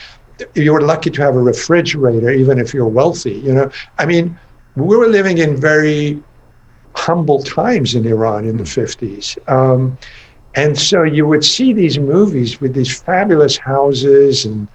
[0.55, 3.35] you were lucky to have a refrigerator, even if you're wealthy.
[3.35, 4.39] You know, I mean,
[4.77, 6.23] we were living in very
[6.95, 9.37] humble times in Iran in the 50s.
[9.51, 9.99] Um,
[10.55, 14.69] and so you would see these movies with these fabulous houses and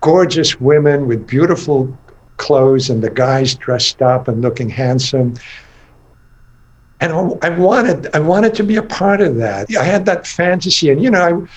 [0.00, 1.96] gorgeous women with beautiful
[2.36, 5.34] clothes and the guys dressed up and looking handsome.
[7.00, 9.74] And I wanted I wanted to be a part of that.
[9.76, 11.48] I had that fantasy, and you know, I,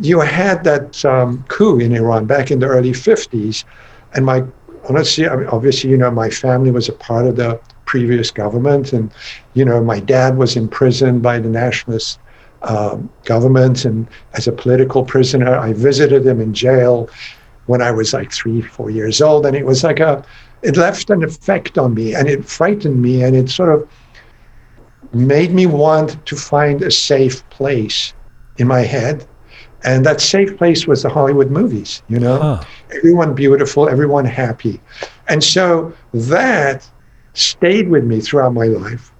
[0.00, 3.64] you had that um, coup in Iran back in the early '50s,
[4.14, 4.44] and my
[4.88, 9.12] honestly, obviously, you know, my family was a part of the previous government, and
[9.54, 12.18] you know, my dad was imprisoned by the nationalist
[12.62, 17.08] um, government, and as a political prisoner, I visited him in jail
[17.68, 20.24] when I was like three, four years old, and it was like a,
[20.62, 23.88] it left an effect on me, and it frightened me, and it sort of
[25.12, 28.14] made me want to find a safe place
[28.56, 29.26] in my head.
[29.84, 32.38] And that safe place was the Hollywood movies, you know?
[32.40, 32.64] Huh.
[32.96, 34.80] Everyone beautiful, everyone happy.
[35.28, 36.88] And so that
[37.34, 39.12] stayed with me throughout my life.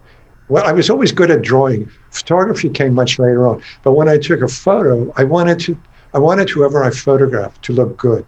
[0.49, 1.89] Well, I was always good at drawing.
[2.11, 3.63] Photography came much later on.
[3.85, 5.79] But when I took a photo, I wanted to
[6.15, 8.25] I wanted whoever I photographed to look good.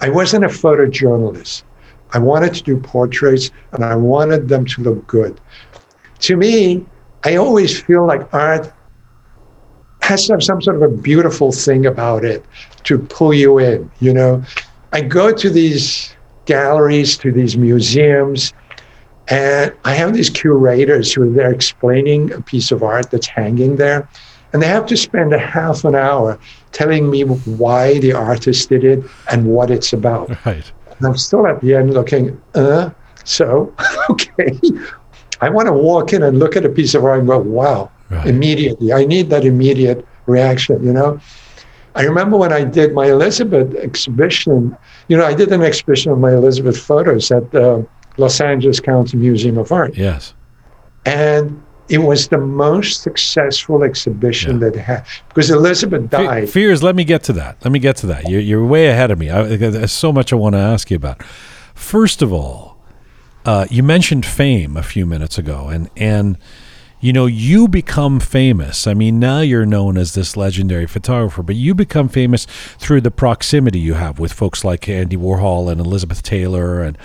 [0.00, 1.62] I wasn't a photojournalist.
[2.12, 5.40] I wanted to do portraits and I wanted them to look good
[6.20, 6.84] to me,
[7.24, 8.72] I always feel like art
[10.02, 12.44] has to have some sort of a beautiful thing about it
[12.84, 13.90] to pull you in.
[14.00, 14.44] You know,
[14.92, 18.52] I go to these galleries, to these museums,
[19.28, 23.76] and I have these curators who are there explaining a piece of art that's hanging
[23.76, 24.08] there.
[24.52, 26.38] And they have to spend a half an hour
[26.72, 30.28] telling me why the artist did it and what it's about.
[30.46, 30.72] Right.
[30.98, 32.90] And I'm still at the end looking, uh,
[33.24, 33.74] so,
[34.10, 34.58] okay,
[35.40, 37.90] I want to walk in and look at a piece of art and go, wow,
[38.08, 38.26] right.
[38.26, 38.92] immediately.
[38.92, 41.20] I need that immediate reaction, you know?
[41.94, 44.76] I remember when I did my Elizabeth exhibition,
[45.08, 47.86] you know, I did an exhibition of my Elizabeth photos at the
[48.18, 49.96] Los Angeles County Museum of Art.
[49.96, 50.34] Yes.
[51.06, 54.70] And it was the most successful exhibition yeah.
[54.70, 56.50] that had because Elizabeth died.
[56.50, 57.58] Fears, let me get to that.
[57.64, 58.28] Let me get to that.
[58.28, 59.30] You're, you're way ahead of me.
[59.30, 61.22] I, there's so much I want to ask you about.
[61.74, 62.78] First of all,
[63.44, 66.38] uh, you mentioned fame a few minutes ago, and and
[67.00, 68.86] you know you become famous.
[68.86, 72.46] I mean, now you're known as this legendary photographer, but you become famous
[72.78, 76.98] through the proximity you have with folks like Andy Warhol and Elizabeth Taylor, and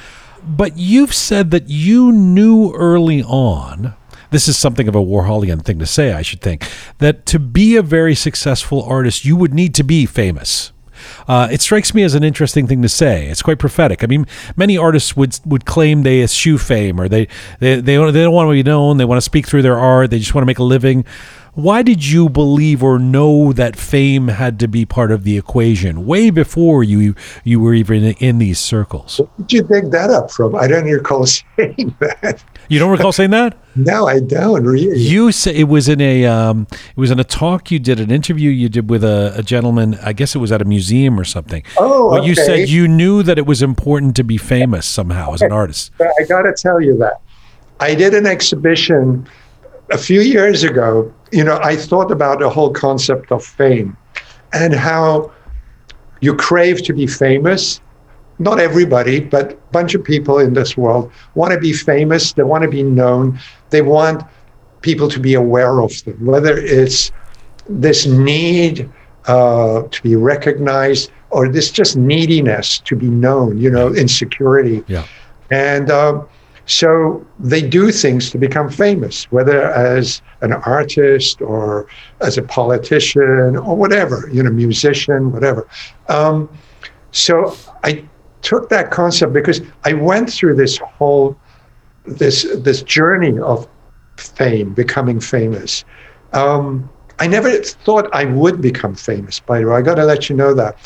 [0.43, 3.93] but you've said that you knew early on
[4.31, 6.67] this is something of a Warholian thing to say, I should think,
[6.97, 10.71] that to be a very successful artist, you would need to be famous.
[11.27, 13.27] Uh, it strikes me as an interesting thing to say.
[13.27, 14.03] It's quite prophetic.
[14.03, 17.27] I mean, many artists would would claim they eschew fame or they
[17.59, 18.97] they they, they don't want to be known.
[18.97, 20.11] They want to speak through their art.
[20.11, 21.05] They just want to make a living.
[21.53, 26.05] Why did you believe or know that fame had to be part of the equation
[26.05, 29.19] way before you you were even in these circles?
[29.37, 30.55] Did you dig that up from?
[30.55, 31.25] I don't recall
[31.57, 32.41] saying that.
[32.69, 33.57] You don't recall saying that?
[33.75, 34.97] No, I don't really.
[34.97, 38.11] You say it was in a um, it was in a talk you did, an
[38.11, 39.95] interview you did with a, a gentleman.
[40.01, 41.63] I guess it was at a museum or something.
[41.77, 45.41] Oh, Well, you said you knew that it was important to be famous somehow as
[45.41, 45.91] an artist.
[45.99, 47.19] I got to tell you that
[47.81, 49.27] I did an exhibition
[49.91, 51.13] a few years ago.
[51.31, 53.95] You know, I thought about the whole concept of fame
[54.53, 55.31] and how
[56.21, 57.79] you crave to be famous.
[58.39, 62.33] Not everybody, but a bunch of people in this world want to be famous.
[62.33, 63.39] They want to be known.
[63.69, 64.23] They want
[64.81, 67.11] people to be aware of them, whether it's
[67.69, 68.89] this need
[69.25, 74.83] uh, to be recognized or this just neediness to be known, you know, insecurity.
[74.87, 75.05] Yeah.
[75.51, 76.27] And um,
[76.71, 81.85] so they do things to become famous, whether as an artist or
[82.21, 85.67] as a politician or whatever, you know, musician, whatever.
[86.07, 86.47] Um,
[87.11, 88.05] so I
[88.41, 91.35] took that concept because I went through this whole
[92.05, 93.67] this this journey of
[94.15, 95.83] fame, becoming famous.
[96.31, 99.41] Um, I never thought I would become famous.
[99.41, 100.77] By the way, I got to let you know that.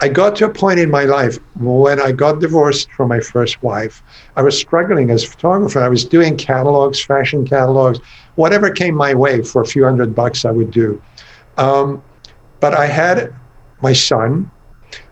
[0.00, 3.62] I got to a point in my life when I got divorced from my first
[3.62, 4.02] wife.
[4.36, 5.80] I was struggling as a photographer.
[5.80, 7.98] I was doing catalogs, fashion catalogs,
[8.34, 11.00] whatever came my way for a few hundred bucks, I would do.
[11.56, 12.02] Um,
[12.60, 13.34] but I had
[13.80, 14.50] my son.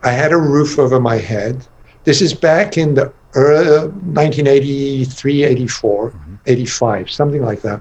[0.02, 1.66] I had a roof over my head.
[2.04, 6.12] This is back in the early 1983, 84,
[6.46, 7.80] 85, something like that.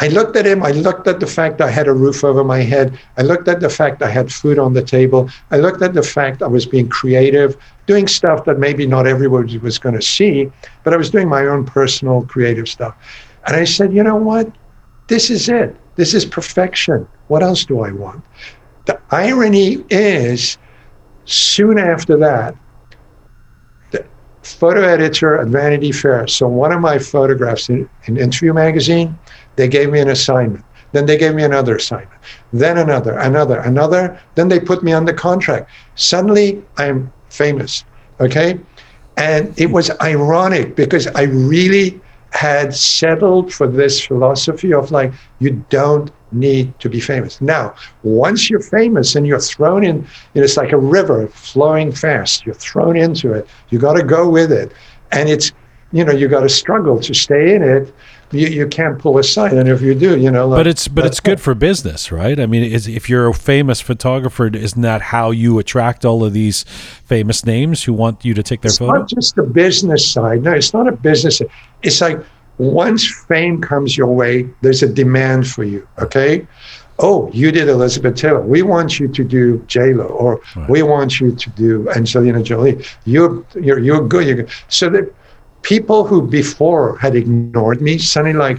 [0.00, 0.62] I looked at him.
[0.62, 2.98] I looked at the fact I had a roof over my head.
[3.16, 5.28] I looked at the fact I had food on the table.
[5.50, 7.56] I looked at the fact I was being creative,
[7.86, 10.52] doing stuff that maybe not everybody was going to see,
[10.84, 12.94] but I was doing my own personal creative stuff.
[13.46, 14.52] And I said, you know what?
[15.08, 15.74] This is it.
[15.96, 17.08] This is perfection.
[17.26, 18.24] What else do I want?
[18.84, 20.58] The irony is,
[21.24, 22.54] soon after that,
[23.90, 24.04] the
[24.42, 29.18] photo editor at Vanity Fair saw one of my photographs in an interview magazine.
[29.58, 30.64] They gave me an assignment.
[30.92, 32.20] Then they gave me another assignment.
[32.52, 34.18] Then another, another, another.
[34.36, 35.68] Then they put me on the contract.
[35.96, 37.84] Suddenly, I'm famous.
[38.20, 38.60] Okay.
[39.16, 45.64] And it was ironic because I really had settled for this philosophy of like, you
[45.70, 47.40] don't need to be famous.
[47.40, 52.46] Now, once you're famous and you're thrown in, it's like a river flowing fast.
[52.46, 53.48] You're thrown into it.
[53.70, 54.70] You got to go with it.
[55.10, 55.50] And it's,
[55.90, 57.92] you know, you got to struggle to stay in it.
[58.30, 59.54] You, you can't pull aside.
[59.54, 62.38] And if you do, you know, like, But it's but it's good for business, right?
[62.38, 66.32] I mean, is, if you're a famous photographer, isn't that how you attract all of
[66.32, 68.98] these famous names who want you to take their it's photo?
[68.98, 70.42] not just the business side.
[70.42, 71.40] No, it's not a business.
[71.82, 72.22] It's like
[72.58, 75.86] once fame comes your way, there's a demand for you.
[75.98, 76.46] Okay.
[77.00, 78.40] Oh, you did Elizabeth Taylor.
[78.40, 82.84] We want you to do J Lo, or we want you to do Angelina Jolie.
[83.04, 84.26] You're you're you're good.
[84.26, 84.50] You're good.
[84.66, 85.14] So that
[85.62, 88.58] people who before had ignored me suddenly like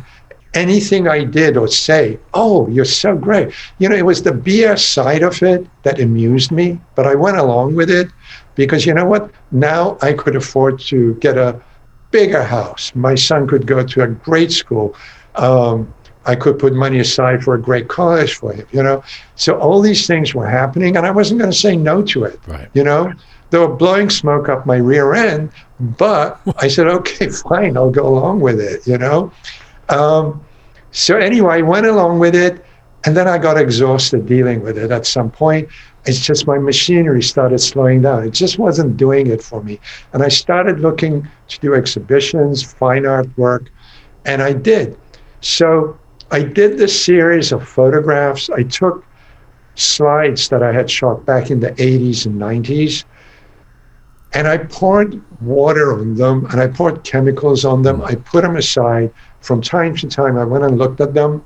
[0.54, 3.54] anything I did or say, oh, you're so great.
[3.78, 7.38] You know, it was the BS side of it that amused me, but I went
[7.38, 8.10] along with it
[8.56, 9.32] because you know what?
[9.52, 11.62] Now I could afford to get a
[12.12, 12.92] bigger house.
[12.96, 14.96] My son could go to a great school.
[15.36, 15.94] Um,
[16.26, 19.04] I could put money aside for a great college for him, you know?
[19.36, 22.40] So all these things were happening and I wasn't going to say no to it,
[22.48, 22.68] Right.
[22.74, 23.14] you know?
[23.50, 28.08] They were blowing smoke up my rear end, but I said, okay, fine, I'll go
[28.08, 29.32] along with it, you know?
[29.90, 30.44] Um,
[30.92, 32.64] so anyway, I went along with it,
[33.06, 35.70] and then I got exhausted dealing with it at some point.
[36.06, 38.24] It's just my machinery started slowing down.
[38.26, 39.80] It just wasn't doing it for me.
[40.14, 43.72] And I started looking to do exhibitions, fine art work,
[44.26, 44.98] and I did.
[45.42, 45.98] So
[46.32, 48.50] I did this series of photographs.
[48.50, 49.06] I took
[49.76, 53.06] slides that I had shot back in the 80s and 90s,
[54.34, 58.02] and I poured water on them and I poured chemicals on them.
[58.02, 59.12] I put them aside.
[59.42, 61.44] From time to time, I went and looked at them.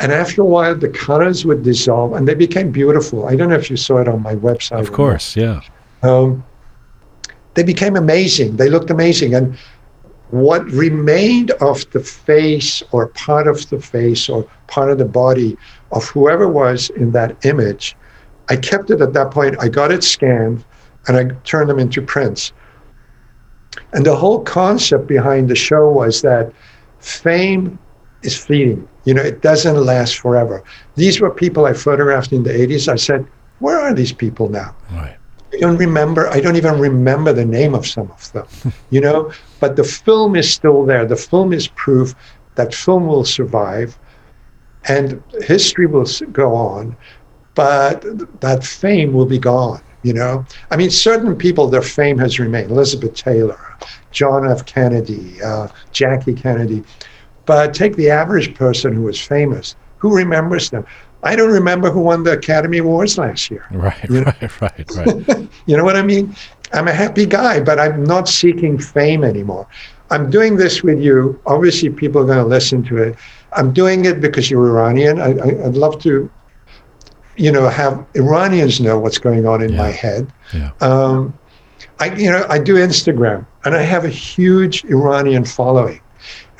[0.00, 3.26] And after a while, the colors would dissolve and they became beautiful.
[3.26, 4.80] I don't know if you saw it on my website.
[4.80, 5.60] Of course, yeah.
[6.02, 6.44] Um,
[7.54, 8.56] they became amazing.
[8.56, 9.34] They looked amazing.
[9.34, 9.56] And
[10.30, 15.56] what remained of the face or part of the face or part of the body
[15.92, 17.96] of whoever was in that image,
[18.48, 19.56] I kept it at that point.
[19.60, 20.64] I got it scanned
[21.08, 22.52] and I turned them into prints.
[23.92, 26.52] And the whole concept behind the show was that
[27.00, 27.78] fame
[28.22, 28.88] is fleeting.
[29.04, 30.64] You know, it doesn't last forever.
[30.96, 32.88] These were people I photographed in the 80s.
[32.88, 33.26] I said,
[33.58, 34.74] where are these people now?
[34.92, 35.16] Right.
[35.52, 36.28] I don't remember.
[36.28, 38.46] I don't even remember the name of some of them,
[38.90, 39.32] you know.
[39.60, 41.06] But the film is still there.
[41.06, 42.14] The film is proof
[42.56, 43.98] that film will survive,
[44.88, 46.96] and history will go on,
[47.54, 48.04] but
[48.40, 49.80] that fame will be gone.
[50.06, 52.70] You know, I mean, certain people, their fame has remained.
[52.70, 53.58] Elizabeth Taylor,
[54.12, 54.64] John F.
[54.64, 56.84] Kennedy, uh, Jackie Kennedy.
[57.44, 59.74] But take the average person who was famous.
[59.98, 60.86] Who remembers them?
[61.24, 63.66] I don't remember who won the Academy Awards last year.
[63.72, 64.32] Right, You know?
[64.40, 65.48] right, right, right.
[65.66, 66.36] You know what I mean?
[66.72, 69.66] I'm a happy guy, but I'm not seeking fame anymore.
[70.10, 71.40] I'm doing this with you.
[71.46, 73.16] Obviously, people are going to listen to it.
[73.58, 75.20] I'm doing it because you're Iranian.
[75.20, 76.30] I, I, I'd love to,
[77.36, 79.78] you know, have Iranians know what's going on in Yeah.
[79.78, 80.26] my head.
[80.54, 80.70] Yeah.
[80.80, 81.34] Um,
[82.00, 86.00] I, you know, I do Instagram, and I have a huge Iranian following,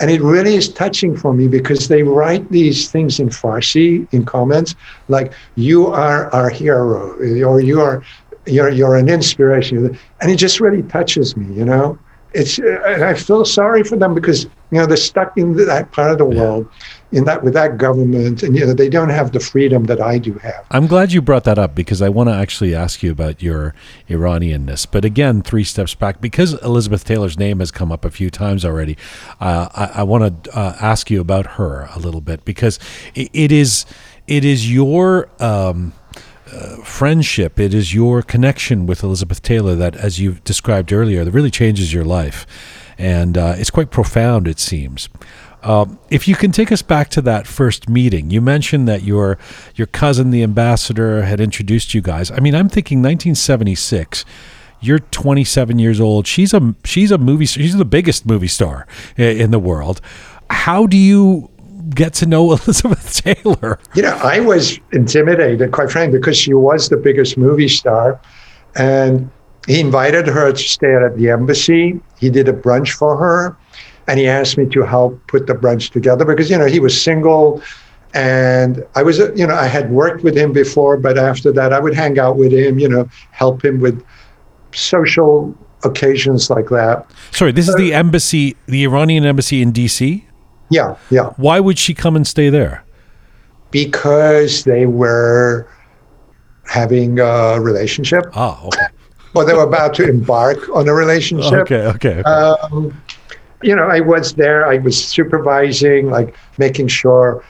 [0.01, 4.24] and it really is touching for me because they write these things in Farsi in
[4.24, 4.74] comments,
[5.09, 7.12] like "You are our hero,"
[7.51, 8.03] or "You are,
[8.47, 11.47] you're you're an inspiration," and it just really touches me.
[11.55, 11.99] You know,
[12.33, 16.10] it's and I feel sorry for them because you know they're stuck in that part
[16.10, 16.68] of the world,
[17.12, 20.18] in that with that government, and you know they don't have the freedom that I
[20.18, 20.66] do have.
[20.70, 23.74] I'm glad you brought that up because I want to actually ask you about your
[24.08, 24.86] Iranianness.
[24.90, 28.64] But again, three steps back, because Elizabeth Taylor's name has come up a few times
[28.64, 28.96] already,
[29.40, 32.80] uh, I, I want to uh, ask you about her a little bit because
[33.14, 33.86] it, it is
[34.26, 35.28] it is your.
[35.40, 35.92] Um,
[36.52, 41.32] uh, friendship, it is your connection with Elizabeth Taylor that, as you described earlier, that
[41.32, 42.46] really changes your life.
[42.99, 45.09] And uh, it's quite profound, it seems.
[45.62, 49.36] Um, if you can take us back to that first meeting, you mentioned that your
[49.74, 52.30] your cousin, the ambassador, had introduced you guys.
[52.30, 54.24] I mean, I'm thinking 1976.
[54.80, 56.26] You're 27 years old.
[56.26, 57.47] She's a she's a movie.
[57.47, 58.86] She's the biggest movie star
[59.16, 60.01] in the world.
[60.51, 61.51] How do you
[61.90, 63.80] get to know Elizabeth Taylor?
[63.94, 68.20] you know, I was intimidated, quite frankly, because she was the biggest movie star.
[68.76, 69.30] And
[69.66, 72.01] he invited her to stay at the embassy.
[72.18, 73.56] He did a brunch for her.
[74.08, 77.00] And he asked me to help put the brunch together because, you know, he was
[77.00, 77.60] single.
[78.14, 81.80] And I was, you know, I had worked with him before, but after that, I
[81.80, 84.02] would hang out with him, you know, help him with
[84.72, 87.10] social occasions like that.
[87.32, 90.24] Sorry, this is the embassy, the Iranian embassy in D.C.
[90.70, 91.30] Yeah, yeah.
[91.36, 92.84] Why would she come and stay there?
[93.70, 95.68] Because they were
[96.64, 98.86] having a relationship Oh, okay,
[99.37, 101.53] or they were about to embark on a relationship.
[101.53, 102.20] okay, okay.
[102.20, 102.22] okay.
[102.22, 103.01] Um,
[103.62, 104.66] you know, I was there.
[104.66, 107.45] I was supervising, like making sure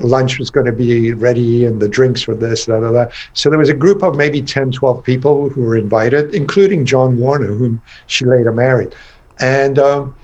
[0.00, 3.06] lunch was going to be ready and the drinks were this, da, da, da.
[3.34, 7.18] So there was a group of maybe 10, 12 people who were invited, including John
[7.18, 8.94] Warner, whom she later married.
[9.38, 10.16] And um,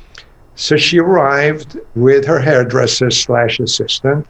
[0.55, 4.26] so she arrived with her hairdresser slash assistant,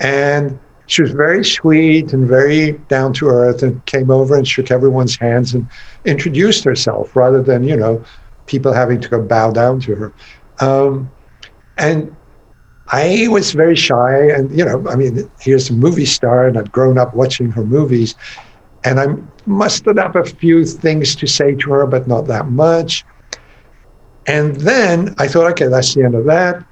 [0.00, 4.70] and she was very sweet and very down to earth, and came over and shook
[4.70, 5.68] everyone's hands and
[6.04, 8.02] introduced herself, rather than you know
[8.46, 10.12] people having to go bow down to her.
[10.60, 11.10] Um,
[11.78, 12.14] and
[12.88, 16.72] I was very shy, and you know, I mean, here's a movie star, and I'd
[16.72, 18.14] grown up watching her movies,
[18.84, 19.06] and I
[19.46, 23.04] mustered up a few things to say to her, but not that much.
[24.26, 26.64] And then I thought, okay, that's the end of that.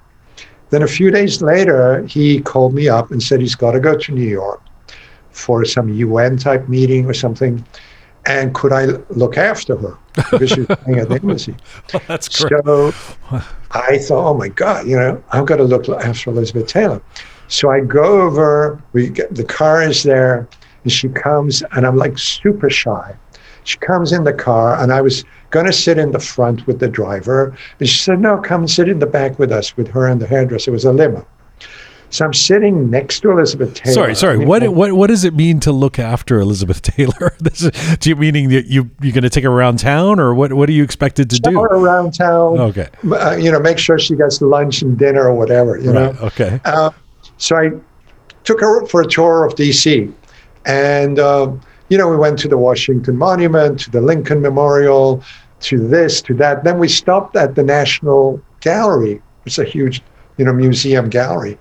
[0.71, 3.97] Then a few days later, he called me up and said he's got to go
[3.97, 4.63] to New York
[5.31, 7.65] for some UN type meeting or something.
[8.27, 9.99] And could I look after her?
[10.15, 11.57] Because she was staying at the embassy.
[12.07, 12.65] That's great.
[12.65, 12.93] So
[13.73, 17.03] I thought, oh my God, you know, I've got to look after Elizabeth Taylor.
[17.49, 20.49] So I go over, we get the car is there,
[20.85, 23.17] and she comes, and I'm like super shy.
[23.65, 26.81] She comes in the car, and I was going to sit in the front with
[26.81, 27.57] the driver.
[27.79, 30.21] And she said, no, come and sit in the back with us, with her and
[30.21, 30.71] the hairdresser.
[30.71, 31.27] It was a limo.
[32.13, 33.95] So I'm sitting next to Elizabeth Taylor.
[33.95, 34.39] Sorry, sorry.
[34.45, 37.37] What what what does it mean to look after Elizabeth Taylor?
[37.39, 40.35] This is, do you meaning that you you're going to take her around town, or
[40.35, 40.53] what?
[40.53, 41.61] What are you expected to show do?
[41.61, 42.59] around town.
[42.59, 46.17] Okay, uh, you know, make sure she gets lunch and dinner or whatever, you know.
[46.21, 46.61] Okay.
[46.65, 46.91] Uh,
[47.37, 47.71] so I
[48.45, 50.13] took her for a tour of DC.
[50.67, 51.61] And, um,
[51.91, 55.23] you know, we went to the Washington Monument, to the Lincoln Memorial,
[55.61, 56.65] to this, to that.
[56.65, 59.21] Then we stopped at the National Gallery.
[59.45, 60.01] It's a huge,
[60.39, 61.59] you know, museum gallery.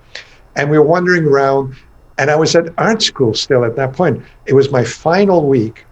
[0.56, 1.74] And we were wandering around.
[2.16, 4.22] And I was at art school still at that point.
[4.46, 5.84] It was my final week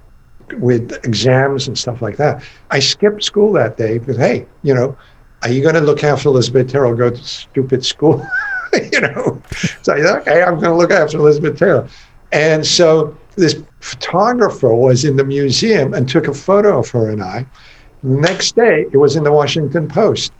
[0.58, 2.42] with exams and stuff like that.
[2.70, 4.96] I skipped school that day because, hey, you know,
[5.42, 6.94] are you going to look after Elizabeth Taylor?
[6.94, 8.24] Go to stupid school,
[8.92, 9.42] you know.
[9.82, 11.88] So I thought, okay, I'm going to look after Elizabeth Taylor.
[12.32, 17.22] And so this photographer was in the museum and took a photo of her and
[17.22, 17.46] I.
[18.02, 20.32] The next day, it was in the Washington Post.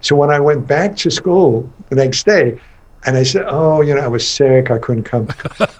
[0.00, 2.60] So when I went back to school the next day,
[3.06, 4.70] and I said, "Oh, you know, I was sick.
[4.70, 5.28] I couldn't come."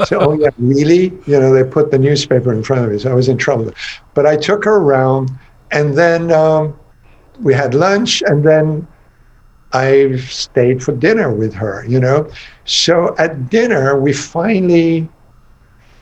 [0.06, 3.10] so, "Oh yeah, really?" You know, they put the newspaper in front of me, so
[3.10, 3.72] I was in trouble.
[4.14, 5.30] But I took her around,
[5.72, 6.78] and then um,
[7.40, 8.86] we had lunch, and then
[9.72, 12.30] I stayed for dinner with her, you know.
[12.64, 15.08] So at dinner, we finally,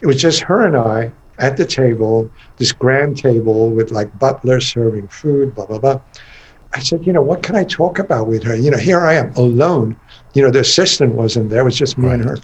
[0.00, 4.60] it was just her and I at the table, this grand table with like butler
[4.60, 6.00] serving food, blah, blah, blah.
[6.72, 8.54] I said, you know, what can I talk about with her?
[8.54, 9.98] You know, here I am alone.
[10.34, 11.60] You know, the assistant wasn't there.
[11.60, 12.38] It was just me and her.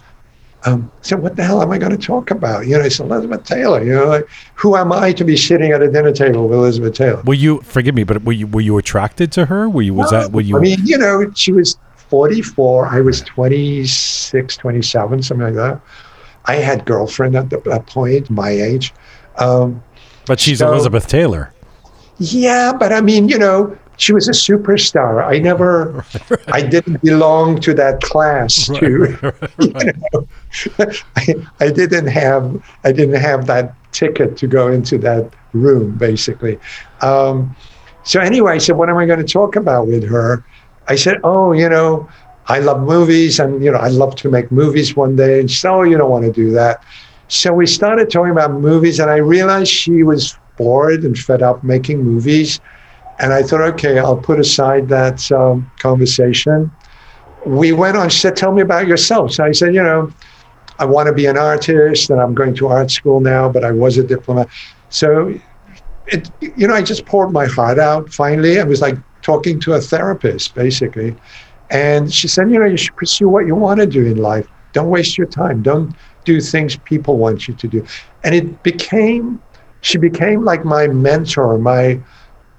[0.65, 2.65] Um, I said, what the hell am I going to talk about?
[2.65, 5.71] You know, I said, Elizabeth Taylor, you know, like, who am I to be sitting
[5.71, 7.21] at a dinner table with Elizabeth Taylor?
[7.23, 7.61] Were you?
[7.61, 9.69] Forgive me, but were you were you attracted to her?
[9.69, 9.93] Were you?
[9.93, 10.31] Was that?
[10.31, 10.57] Were you?
[10.57, 12.87] I mean, you know, she was 44.
[12.87, 15.81] I was 26, 27, something like that.
[16.45, 18.93] I had girlfriend at the, that point, my age.
[19.37, 19.83] Um,
[20.25, 21.53] but she's so- Elizabeth Taylor.
[22.17, 25.23] yeah, but I mean, you know, she was a superstar.
[25.23, 26.05] I never,
[26.47, 28.65] I didn't belong to that class.
[28.67, 28.77] To,
[29.59, 30.27] you know,
[31.15, 36.59] I, I didn't have, I didn't have that ticket to go into that room, basically.
[37.01, 37.55] Um,
[38.03, 40.43] so anyway, I said, what am I going to talk about with her?
[40.87, 42.09] I said, oh, you know,
[42.47, 45.39] I love movies, and you know, I'd love to make movies one day.
[45.39, 46.83] And oh, you don't want to do that.
[47.29, 51.63] So we started talking about movies, and I realized she was bored and fed up
[51.63, 52.59] making movies.
[53.19, 56.71] And I thought, okay, I'll put aside that um, conversation.
[57.45, 58.09] We went on.
[58.09, 60.11] She said, "Tell me about yourself." So I said, "You know,
[60.79, 63.71] I want to be an artist, and I'm going to art school now, but I
[63.71, 64.49] was a diplomat."
[64.89, 65.33] So,
[66.07, 68.13] it, you know, I just poured my heart out.
[68.13, 71.15] Finally, I was like talking to a therapist, basically.
[71.73, 74.47] And she said, "You know, you should pursue what you want to do in life.
[74.73, 75.61] Don't waste your time.
[75.61, 75.93] Don't
[76.23, 77.85] do things people want you to do."
[78.23, 79.41] And it became,
[79.81, 81.99] she became like my mentor, my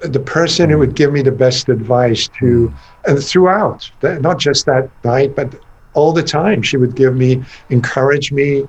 [0.00, 2.72] the person who would give me the best advice to
[3.06, 5.54] and throughout not just that night but
[5.94, 8.66] all the time she would give me encourage me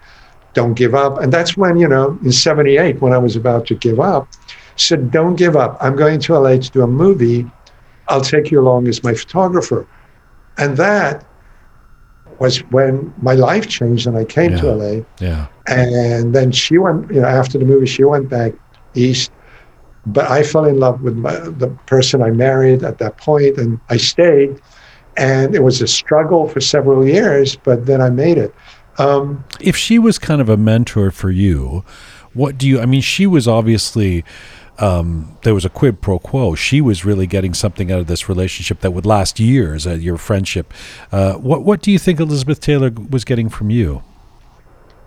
[0.53, 3.75] don't give up and that's when you know in 78 when i was about to
[3.75, 4.29] give up
[4.77, 7.45] said don't give up i'm going to la to do a movie
[8.07, 9.85] i'll take you along as my photographer
[10.57, 11.25] and that
[12.39, 15.47] was when my life changed and i came to la Yeah.
[15.67, 18.53] and then she went you know after the movie she went back
[18.93, 19.31] east
[20.05, 23.79] but i fell in love with my, the person i married at that point and
[23.89, 24.59] i stayed
[25.17, 28.53] and it was a struggle for several years but then i made it
[28.97, 31.83] um, if she was kind of a mentor for you,
[32.33, 32.79] what do you?
[32.79, 34.23] I mean, she was obviously
[34.79, 36.55] um, there was a quid pro quo.
[36.55, 39.87] She was really getting something out of this relationship that would last years.
[39.87, 40.73] Uh, your friendship.
[41.11, 44.03] Uh, what What do you think Elizabeth Taylor was getting from you?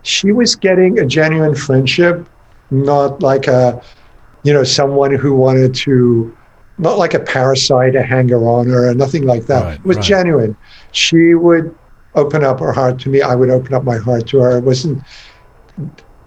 [0.03, 2.27] she was getting a genuine friendship
[2.71, 3.83] not like a
[4.45, 6.35] you know someone who wanted to
[6.79, 10.07] not like a parasite a hanger on or nothing like that Right, it was right.
[10.07, 10.57] genuine
[10.93, 11.75] she would
[12.14, 14.64] open up her heart to me i would open up my heart to her it
[14.64, 15.03] wasn't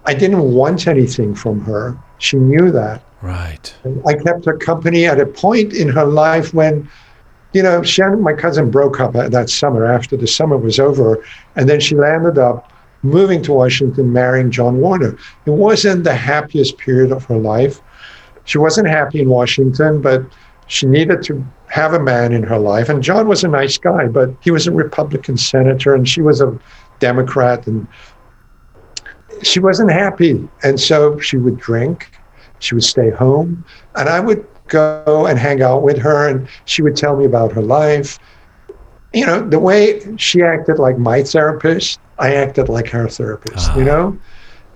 [0.04, 3.72] i didn't want anything from her she knew that Right.
[4.06, 6.90] I kept her company at a point in her life when,
[7.52, 11.24] you know, and my cousin broke up uh, that summer after the summer was over.
[11.54, 15.16] And then she landed up moving to Washington, marrying John Warner.
[15.46, 17.80] It wasn't the happiest period of her life.
[18.44, 20.24] She wasn't happy in Washington, but
[20.66, 22.88] she needed to have a man in her life.
[22.88, 26.40] And John was a nice guy, but he was a Republican senator and she was
[26.40, 26.58] a
[26.98, 27.68] Democrat.
[27.68, 27.86] And
[29.42, 30.48] she wasn't happy.
[30.64, 32.10] And so she would drink
[32.62, 33.64] she would stay home
[33.96, 37.52] and i would go and hang out with her and she would tell me about
[37.52, 38.18] her life.
[39.12, 43.82] You know the way she acted like my therapist i acted like her therapist you
[43.82, 43.84] ah.
[43.84, 44.18] know?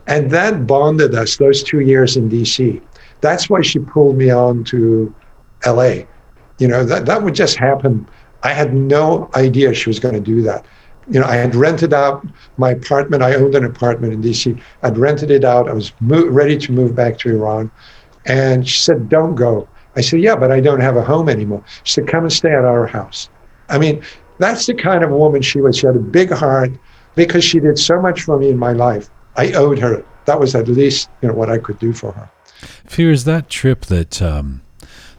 [0.07, 2.83] And that bonded us those two years in dc
[3.23, 5.15] that's why she pulled me on to
[5.67, 5.95] la
[6.59, 8.07] you know that, that would just happen.
[8.43, 10.67] I had no idea she was going to do that
[11.09, 12.27] you know, I had rented out
[12.57, 13.23] my apartment.
[13.23, 14.61] I owned an apartment in DC.
[14.83, 15.69] I'd rented it out.
[15.69, 17.71] I was mo- ready to move back to Iran.
[18.25, 19.69] And she said, Don't go.
[19.95, 21.65] I said, Yeah, but I don't have a home anymore.
[21.85, 23.29] She said, Come and stay at our house.
[23.69, 24.03] I mean,
[24.39, 25.79] that's the kind of woman she was.
[25.79, 26.73] She had a big heart
[27.15, 29.09] because she did so much for me in my life.
[29.37, 30.05] I owed her.
[30.27, 32.29] That was at least you know what I could do for her.
[32.87, 34.63] Fear, is that trip that um,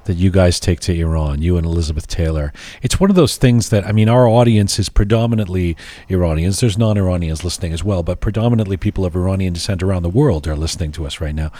[0.07, 2.51] that you guys take to Iran, you and Elizabeth Taylor.
[2.81, 5.77] It's one of those things that I mean, our audience is predominantly
[6.09, 6.59] Iranians.
[6.59, 10.55] There's non-Iranians listening as well, but predominantly people of Iranian descent around the world are
[10.55, 11.51] listening to us right now.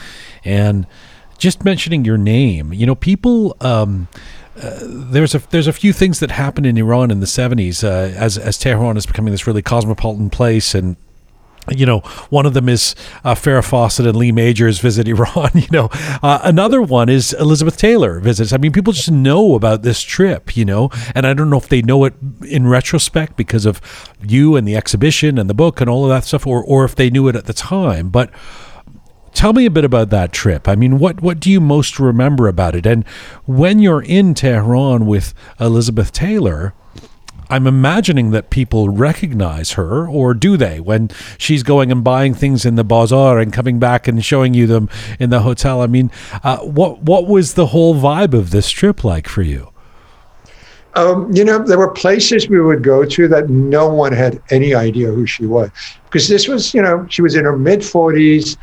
[0.44, 0.88] And
[1.38, 3.56] just mentioning your name, you know, people.
[3.62, 4.08] Um,
[4.62, 8.18] uh, there's a there's a few things that happened in Iran in the 70s uh,
[8.18, 10.96] as as Tehran is becoming this really cosmopolitan place and
[11.72, 12.00] you know,
[12.30, 15.52] one of them is uh, Farrah Fawcett and Lee Majors visit Iran.
[15.54, 15.90] You know,
[16.22, 18.54] uh, another one is Elizabeth Taylor visits.
[18.54, 21.70] I mean, people just know about this trip, you know, and I don't know if
[21.70, 22.14] they know it
[22.48, 23.82] in retrospect because of
[24.26, 26.96] you and the exhibition and the book and all of that stuff, or or if
[26.96, 28.10] they knew it at the time.
[28.10, 28.32] But
[29.34, 30.68] tell me a bit about that trip.
[30.68, 32.86] I mean, what what do you most remember about it?
[32.86, 33.08] And
[33.46, 36.74] when you're in Tehran with Elizabeth Taylor,
[37.50, 42.66] I'm imagining that people recognize her, or do they, when she's going and buying things
[42.66, 44.90] in the bazaar and coming back and showing you them
[45.20, 45.82] in the hotel?
[45.82, 46.12] I mean,
[46.44, 49.72] uh, what what was the whole vibe of this trip like for you?
[50.98, 54.74] Um, you know, there were places we would go to that no one had any
[54.74, 55.70] idea who she was.
[56.06, 58.58] Because this was, you know, she was in her mid 40s.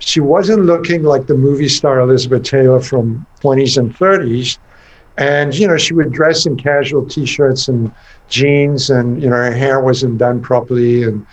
[0.00, 4.58] She wasn't looking like the movie star Elizabeth Taylor from 20s and 30s.
[5.18, 7.92] And, you know, she would dress in casual t shirts and
[8.28, 11.02] jeans, and, you know, her hair wasn't done properly.
[11.02, 11.26] And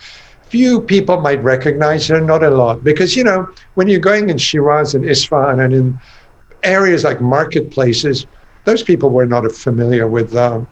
[0.48, 2.82] few people might recognize her, not a lot.
[2.82, 6.00] Because, you know, when you're going in Shiraz and Isfahan and in
[6.62, 8.26] areas like marketplaces,
[8.64, 10.66] those people were not familiar with um,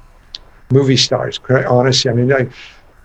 [0.71, 1.39] movie stars.
[1.39, 2.51] Quite honestly, I mean, like,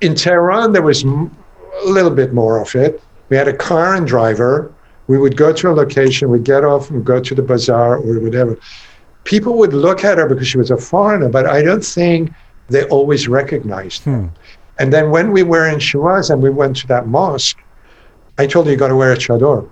[0.02, 1.36] in Tehran there was m-
[1.84, 3.02] a little bit more of it.
[3.30, 4.74] We had a car and driver.
[5.08, 8.20] We would go to a location, we'd get off and go to the bazaar or
[8.20, 8.58] whatever.
[9.24, 12.32] People would look at her because she was a foreigner, but I don't think
[12.70, 14.04] they always recognized.
[14.04, 14.28] Hmm.
[14.80, 17.58] And then when we were in Shiraz and we went to that mosque,
[18.38, 19.70] I told her you got to wear a chador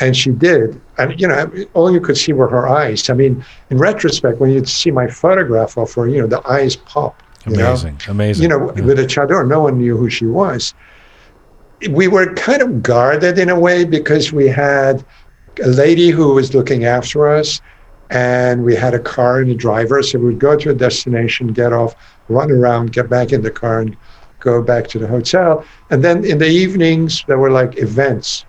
[0.00, 0.80] and she did.
[0.98, 3.08] And you know, all you could see were her eyes.
[3.08, 6.74] I mean, in retrospect, when you see my photograph of her, you know, the eyes
[6.74, 7.22] pop.
[7.46, 7.68] you know?
[7.68, 8.42] Amazing, amazing.
[8.42, 8.82] You know, Yeah.
[8.84, 10.74] with a chador, no one knew who she was.
[11.90, 15.04] We were kind of guarded in a way because we had
[15.62, 17.60] a lady who was looking after us,
[18.10, 20.02] and we had a car and a driver.
[20.02, 21.94] So we'd go to a destination, get off,
[22.30, 23.96] run around, get back in the car, and
[24.38, 25.64] go back to the hotel.
[25.90, 28.44] And then in the evenings, there were like events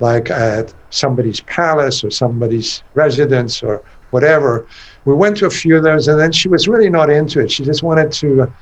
[0.00, 4.66] like at somebody's palace or somebody's residence or whatever.
[5.04, 7.50] We went to a few of those, and then she was really not into it.
[7.50, 8.52] She just wanted to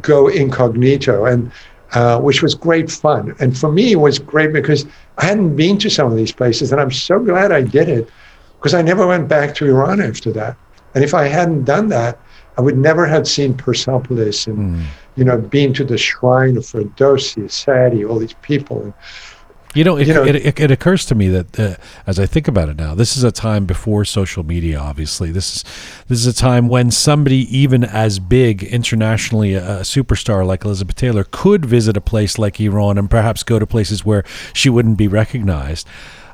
[0.00, 1.50] go incognito, and
[1.92, 3.34] uh, which was great fun.
[3.40, 4.86] And for me, it was great because
[5.18, 8.08] I hadn't been to some of these places, and I'm so glad I did it
[8.58, 10.56] because I never went back to Iran after that.
[10.94, 12.18] And if I hadn't done that,
[12.60, 14.84] I would never have seen Persepolis and
[15.16, 18.82] you know been to the shrine of Ferdowsi, Sadi, all these people.
[18.82, 18.92] And,
[19.74, 22.26] You know, it, You know- it, it, it occurs to me that uh, as I
[22.26, 24.78] think about it now, this is a time before social media.
[24.78, 25.64] Obviously, this is
[26.08, 30.96] this is a time when somebody even as big internationally, a, a superstar like Elizabeth
[30.96, 34.98] Taylor, could visit a place like Iran and perhaps go to places where she wouldn't
[34.98, 35.88] be recognized.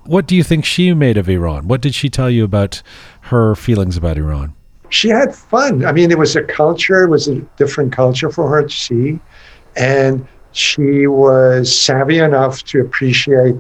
[0.05, 1.68] What do you think she made of Iran?
[1.68, 2.83] What did she tell you about
[3.31, 4.56] her feelings about Iran?
[4.89, 5.84] She had fun.
[5.84, 9.20] I mean, it was a culture, it was a different culture for her to see.
[9.76, 13.57] And she was savvy enough to appreciate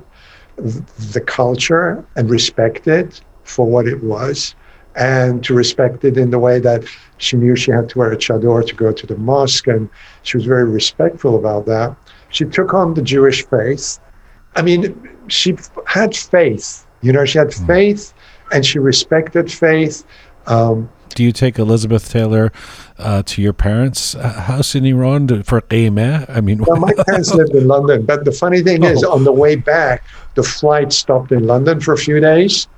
[0.56, 4.54] the culture and respect it for what it was,
[4.96, 6.84] and to respect it in the way that
[7.18, 9.66] she knew she had to wear a chador to go to the mosque.
[9.66, 9.90] And
[10.22, 11.94] she was very respectful about that.
[12.30, 13.98] She took on the Jewish faith.
[14.56, 15.56] I mean, she
[15.86, 16.86] had faith.
[17.02, 18.14] You know, she had faith
[18.52, 20.04] and she respected faith.
[20.46, 22.52] Um, Do you take Elizabeth Taylor
[22.98, 26.26] uh, to your parents' house in Iran to, for qimeh?
[26.28, 29.12] I mean, Well, my parents lived in London, but the funny thing is, Oh.
[29.12, 30.04] on the way back,
[30.34, 32.68] the flight stopped in London for a few days.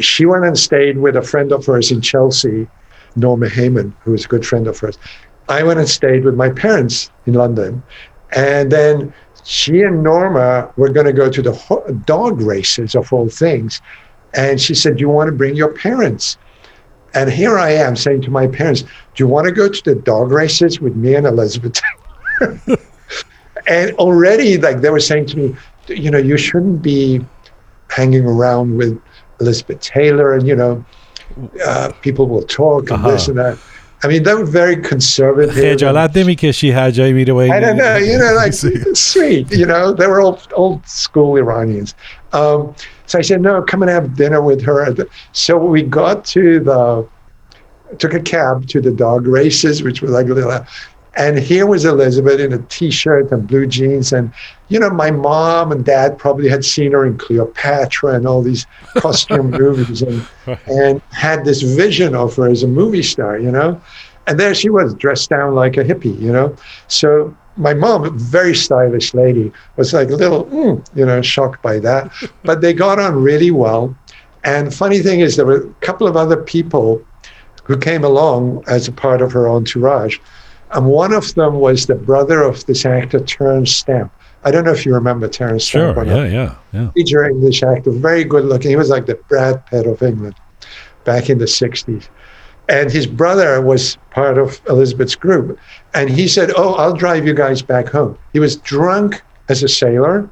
[0.00, 2.66] She went and stayed with a friend of hers in Chelsea,
[3.16, 4.96] Norma Heyman, who was a good friend of hers.
[5.50, 7.82] I went and stayed with my parents in London,
[8.32, 9.12] and then
[9.44, 13.82] she and Norma were going to go to the ho- dog races of all things,
[14.32, 16.38] and she said, "Do you want to bring your parents?"
[17.14, 19.94] And here I am saying to my parents, "Do you want to go to the
[19.94, 21.80] dog races with me and Elizabeth?"
[23.66, 25.56] and already like they were saying to me
[25.88, 27.20] you know you shouldn't be
[27.90, 29.00] hanging around with
[29.40, 30.84] elizabeth taylor and you know
[31.64, 33.32] uh, people will talk and this Uh-huh.
[33.32, 33.58] and that
[34.03, 37.97] i mean they were very conservative خجالت نمیکشی حجایی میره و این- I don't know,
[37.97, 38.53] you know, like
[38.93, 41.95] sweet, you know, they were old old school Iranians.
[42.33, 42.59] Um,
[43.05, 44.81] so I said, no, come and have dinner with her.
[45.45, 46.81] So we got to the,
[48.01, 50.51] took a cab to the dog races, which was like a little,
[51.14, 54.12] and here was Elizabeth in a t-shirt and blue jeans.
[54.12, 54.32] And,
[54.68, 58.66] you know, my mom and dad probably had seen her in Cleopatra and all these
[58.96, 60.26] costume movies and,
[60.66, 63.80] and had this vision of her as a movie star, you know?
[64.26, 66.54] And there she was dressed down like a hippie, you know?
[66.86, 71.62] So my mom, a very stylish lady, was like a little, mm, you know, shocked
[71.62, 72.12] by that.
[72.44, 73.96] But they got on really well.
[74.44, 77.02] And funny thing is, there were a couple of other people
[77.64, 80.18] who came along as a part of her entourage.
[80.72, 84.12] And one of them was the brother of this actor, Terence Stamp.
[84.44, 86.90] I don't know if you remember Terence Sure, Stamp not yeah, yeah, yeah.
[86.94, 88.70] major English actor, very good looking.
[88.70, 90.34] He was like the Brad Pitt of England
[91.04, 92.08] back in the 60s.
[92.68, 95.58] And his brother was part of Elizabeth's group.
[95.94, 98.18] And he said, Oh, I'll drive you guys back home.
[98.34, 100.30] He was drunk as a sailor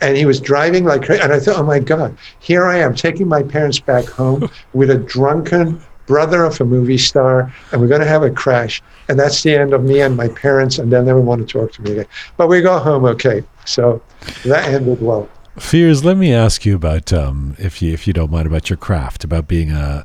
[0.00, 1.22] and he was driving like crazy.
[1.22, 4.90] And I thought, Oh my God, here I am taking my parents back home with
[4.90, 8.82] a drunken brother of a movie star, and we're going to have a crash.
[9.08, 11.52] And that's the end of me and my parents, and then they'll never want to
[11.52, 12.06] talk to me again.
[12.36, 13.44] But we got home okay.
[13.64, 14.02] So
[14.44, 15.28] that ended well.
[15.58, 18.76] Firuz, let me ask you about, um, if you if you don't mind, about your
[18.76, 20.04] craft, about being a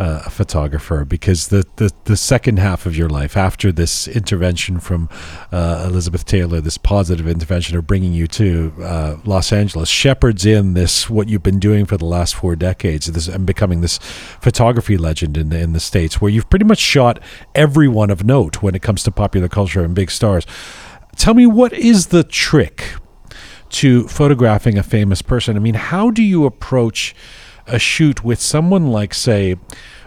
[0.00, 4.80] uh, a photographer because the, the, the second half of your life after this intervention
[4.80, 5.10] from
[5.52, 10.72] uh, Elizabeth Taylor, this positive intervention of bringing you to uh, Los Angeles, shepherds in
[10.72, 14.96] this what you've been doing for the last four decades, this and becoming this photography
[14.96, 17.20] legend in the in the states, where you've pretty much shot
[17.54, 20.46] everyone of note when it comes to popular culture and big stars.
[21.16, 22.94] Tell me, what is the trick
[23.70, 25.56] to photographing a famous person?
[25.56, 27.14] I mean, how do you approach
[27.70, 29.56] a shoot with someone like, say,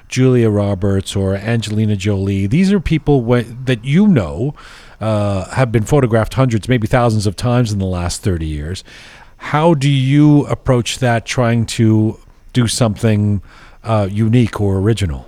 [0.07, 2.45] Julia Roberts or Angelina Jolie.
[2.45, 4.53] These are people wh- that you know
[5.01, 8.83] uh, have been photographed hundreds, maybe thousands of times in the last 30 years.
[9.37, 12.19] How do you approach that trying to
[12.53, 13.41] do something
[13.83, 15.27] uh, unique or original?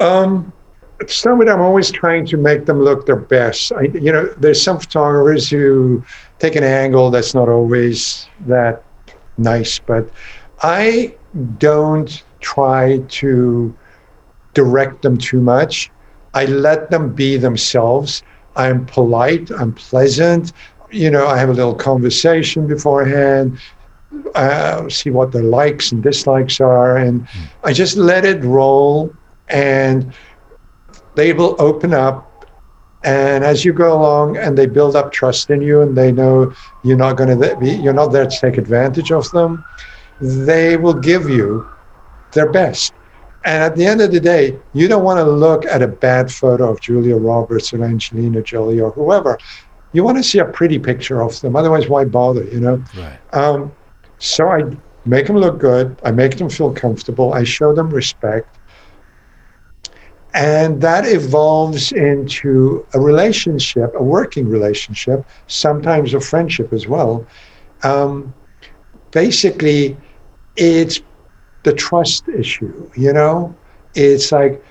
[0.00, 0.52] Um,
[1.06, 3.72] start with I'm always trying to make them look their best.
[3.72, 6.04] I, you know, there's some photographers who
[6.38, 8.82] take an angle that's not always that
[9.38, 10.10] nice, but
[10.62, 11.14] I
[11.58, 13.74] don't try to
[14.52, 15.90] direct them too much.
[16.34, 18.22] I let them be themselves.
[18.56, 20.52] I'm polite, I'm pleasant.
[20.90, 23.58] You know, I have a little conversation beforehand,
[24.34, 27.26] uh, see what their likes and dislikes are, and
[27.64, 29.12] I just let it roll.
[29.48, 30.14] And
[31.16, 32.30] they will open up.
[33.02, 36.54] And as you go along, and they build up trust in you, and they know
[36.84, 39.64] you're not going to be, you're not there to take advantage of them
[40.20, 41.68] they will give you
[42.32, 42.92] their best.
[43.44, 46.32] And at the end of the day, you don't want to look at a bad
[46.32, 49.38] photo of Julia Roberts or Angelina Jolie or whoever.
[49.92, 51.54] You want to see a pretty picture of them.
[51.54, 52.82] Otherwise, why bother, you know?
[52.96, 53.18] Right.
[53.34, 53.70] Um,
[54.18, 54.62] so I
[55.04, 55.96] make them look good.
[56.04, 57.34] I make them feel comfortable.
[57.34, 58.58] I show them respect.
[60.32, 67.24] And that evolves into a relationship, a working relationship, sometimes a friendship as well.
[67.84, 68.34] Um,
[69.12, 69.96] basically,
[70.56, 71.00] it's
[71.62, 73.54] the trust issue, you know?
[73.94, 74.64] It's like,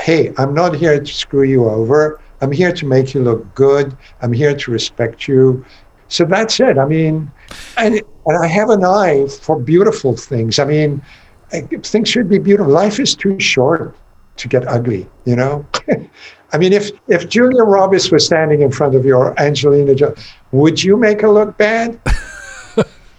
[0.00, 2.20] hey, I'm not here to screw you over.
[2.40, 3.96] I'm here to make you look good.
[4.22, 5.64] I'm here to respect you.
[6.08, 6.78] So that's it.
[6.78, 7.30] I mean,
[7.76, 10.58] and, and I have an eye for beautiful things.
[10.58, 11.02] I mean,
[11.50, 12.72] things should be beautiful.
[12.72, 13.94] Life is too short
[14.36, 15.66] to get ugly, you know?
[16.52, 20.16] I mean, if, if Julia Roberts was standing in front of your Angelina Jolie,
[20.50, 22.00] would you make her look bad?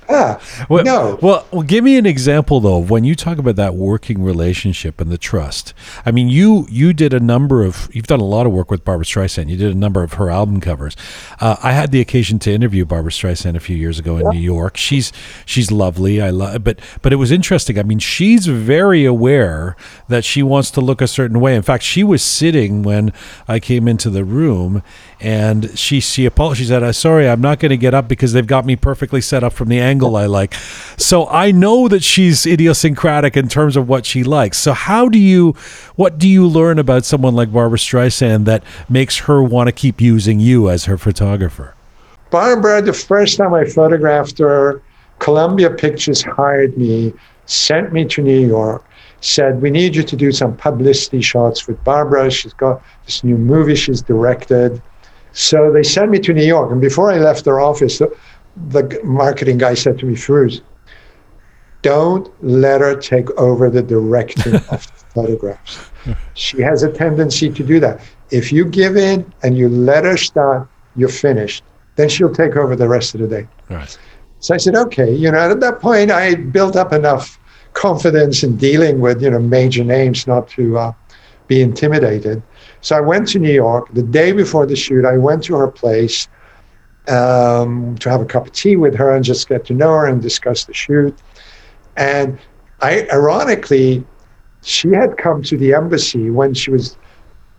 [0.10, 0.42] Yeah.
[0.68, 1.20] Well, no.
[1.22, 2.80] Well, well, give me an example though.
[2.80, 5.74] When you talk about that working relationship and the trust,
[6.06, 8.84] I mean, you you did a number of you've done a lot of work with
[8.84, 9.50] Barbra Streisand.
[9.50, 10.98] You did a number of her album covers.
[11.40, 14.32] Uh, I had the occasion to interview Barbra Streisand a few years ago in yeah.
[14.32, 14.76] New York.
[14.76, 15.14] She's
[15.46, 16.22] she's lovely.
[16.22, 17.80] I love, but but it was interesting.
[17.80, 19.78] I mean, she's very aware
[20.10, 21.56] that she wants to look a certain way.
[21.56, 23.14] In fact, she was sitting when
[23.48, 24.84] I came into the room,
[25.22, 26.60] and she she apologized.
[26.60, 29.44] She said, "Sorry, I'm not going to get up because they've got me perfectly set
[29.44, 30.54] up from the angle I like."
[30.98, 34.58] So I know that she's idiosyncratic in terms of what she likes.
[34.58, 35.56] So how do you,
[35.96, 40.02] what do you learn about someone like Barbra Streisand that makes her want to keep
[40.02, 41.76] using you as her photographer?
[42.30, 44.82] Barbara, the first time I photographed her,
[45.20, 47.14] Columbia Pictures hired me,
[47.46, 48.86] sent me to New York
[49.22, 52.30] said, We need you to do some publicity shots with Barbara.
[52.30, 54.82] She's got this new movie she's directed.
[55.34, 56.72] So they sent me to New York.
[56.72, 58.02] And before I left their office,
[58.70, 60.62] the, marketing guy said to me, Firuz,
[61.82, 64.84] don't let her take over the directing of
[65.14, 65.90] photographs.
[66.34, 68.02] She has a tendency to do that.
[68.30, 71.64] If you give in and you let her start, you're finished.
[71.96, 73.48] Then she'll take over the rest of the day.
[73.70, 73.98] Right.
[74.40, 75.14] So I said, okay.
[75.14, 77.40] You know, at that point, I built up enough
[77.74, 80.94] confidence in dealing with, you know, major names not to uh,
[81.48, 82.42] be intimidated.
[82.82, 83.94] So I went to New York.
[83.94, 86.28] The day before the shoot, I went to her place
[87.08, 90.08] um, to have a cup of tea with her and just get to know her
[90.08, 91.18] and discuss the shoot.
[91.98, 92.40] And
[92.82, 94.04] I, ironically,
[94.62, 96.98] she had come to the embassy when she was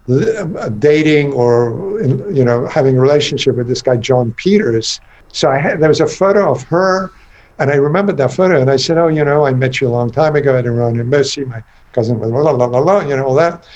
[0.09, 2.01] uh, dating or
[2.33, 5.01] you know having a relationship with this guy Jon Peters.
[5.29, 7.11] So I had there was a photo of her,
[7.59, 9.91] and I remembered that photo, and I said, "Oh, you know, I met you a
[9.91, 11.45] long time ago at Iranian embassy.
[11.45, 11.63] My
[11.93, 13.67] cousin was blah blah blah blah, you know all that."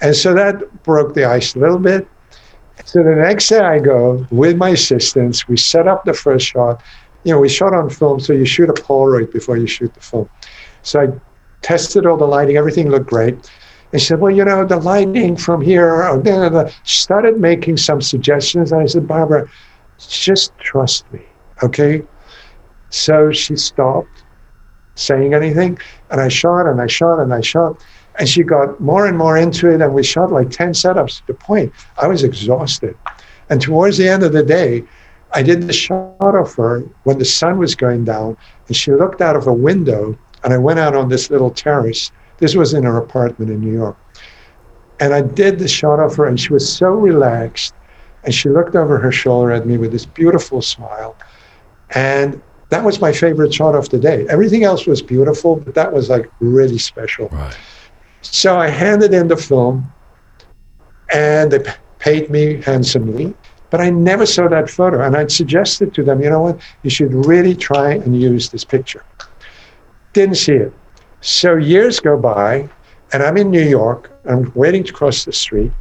[0.00, 2.08] And so that broke the ice a little bit.
[2.84, 5.46] So the next day I go with my assistants.
[5.48, 6.82] We set up the first shot.
[7.24, 10.00] You know, we shot on film, so you shoot a Polaroid before you shoot the
[10.00, 10.28] film.
[10.82, 11.08] So I
[11.62, 12.56] tested all the lighting.
[12.56, 13.50] Everything looked great.
[13.92, 16.02] She said, well, you know, the lighting from here.
[16.02, 16.72] Oh, blah, blah, blah.
[16.82, 18.72] Started making some suggestions.
[18.72, 19.48] And I said, Barbra,
[19.98, 21.22] just trust me,
[21.62, 22.02] okay?
[22.90, 24.24] So she stopped
[24.96, 25.78] saying anything.
[26.10, 27.84] And I shot and I shot and I shot.
[28.18, 31.26] And she got more and more into it, and we shot like 10 setups to
[31.26, 32.96] the point I was exhausted.
[33.50, 34.84] And towards the end of the day,
[35.32, 38.36] I did the shot of her when the sun was going down,
[38.68, 42.12] and she looked out of a window, and I went out on this little terrace.
[42.38, 43.96] This was in her apartment in New York.
[45.00, 47.74] And I did the shot of her, and she was so relaxed.
[48.22, 51.16] And she looked over her shoulder at me with this beautiful smile.
[51.90, 52.40] And
[52.70, 54.26] that was my favorite shot of the day.
[54.28, 57.28] Everything else was beautiful, but that was like really special.
[57.28, 57.56] Right.
[58.24, 59.92] So I handed in the film,
[61.12, 61.60] and they
[61.98, 63.34] paid me handsomely.
[63.70, 65.02] But I never saw that photo.
[65.02, 68.64] And I'd suggested to them, you know what, you should really try and use this
[68.64, 69.04] picture.
[70.12, 70.72] Didn't see it.
[71.20, 72.68] So years go by,
[73.12, 74.12] and I'm in New York.
[74.26, 75.72] I'm waiting to cross the street.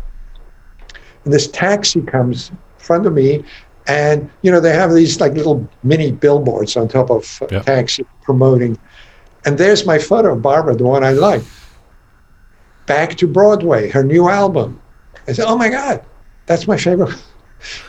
[1.23, 3.43] And this taxi comes in front of me.
[3.87, 7.53] And, you know, they have these like little mini billboards on top of uh, a
[7.55, 7.65] Yep.
[7.65, 8.77] taxi promoting.
[9.45, 11.43] And there's my photo of Barbra, the one I like.
[12.85, 14.81] Back to Broadway, her new album.
[15.27, 16.03] I said, oh my God,
[16.45, 17.15] that's my favorite.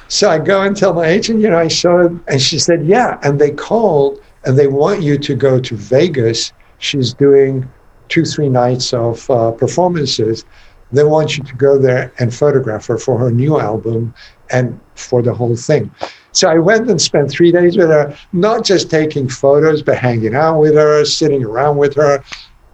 [0.07, 2.12] So I go and tell my agent, you know, I saw it.
[2.28, 3.18] And she said, yeah.
[3.24, 6.53] And they called and they want you to go to Vegas.
[6.78, 7.68] She's doing
[8.09, 10.45] two, three nights of uh, performances.
[10.92, 14.14] They want you to go there and photograph her for her new album
[14.51, 15.90] and for the whole thing.
[16.32, 20.34] So I went and spent three days with her, not just taking photos, but hanging
[20.34, 22.22] out with her, sitting around with her,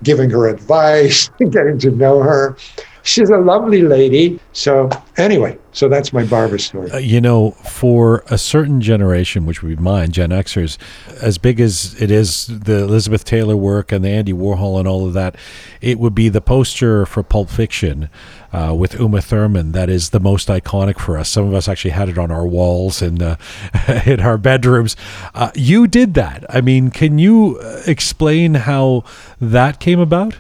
[0.03, 2.57] giving her advice, getting to know her.
[3.03, 4.39] She's a lovely lady.
[4.53, 6.91] So, anyway, so that's my Barbra story.
[6.91, 10.77] Uh, you know, for a certain generation, which would be mine, Gen Xers,
[11.23, 15.07] as big as it is the Elizabeth Taylor work and the Andy Warhol and all
[15.07, 15.37] of that,
[15.81, 18.11] it would be the poster for Pulp Fiction
[18.53, 21.29] uh, with Uma Thurman that is the most iconic for us.
[21.29, 23.37] Some of us actually had it on our walls and uh,
[24.07, 24.97] in our bedrooms.
[25.35, 26.45] Uh, you did that.
[26.49, 29.05] I mean, can you uh, explain how
[29.41, 30.37] that came about?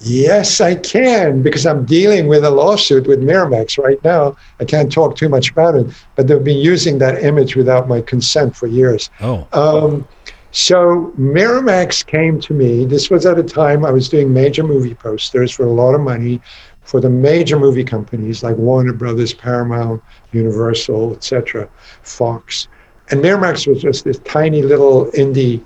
[0.00, 4.36] Yes, I can, because I'm dealing with a lawsuit with Miramax right now.
[4.60, 8.02] I can't talk too much about it, but they've been using that image without my
[8.02, 9.08] consent for years.
[9.20, 10.06] Oh, Um,
[10.50, 12.84] so Miramax came to me.
[12.84, 16.00] This was at a time I was doing major movie posters for a lot of
[16.00, 16.40] money
[16.84, 21.68] for the major movie companies like Warner Brothers, Paramount, Universal, etc.,
[22.02, 22.68] Fox.
[23.10, 25.64] And Miramax was just this tiny little indie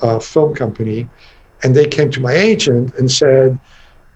[0.00, 1.08] uh, film company.
[1.62, 3.58] And they came to my agent and said,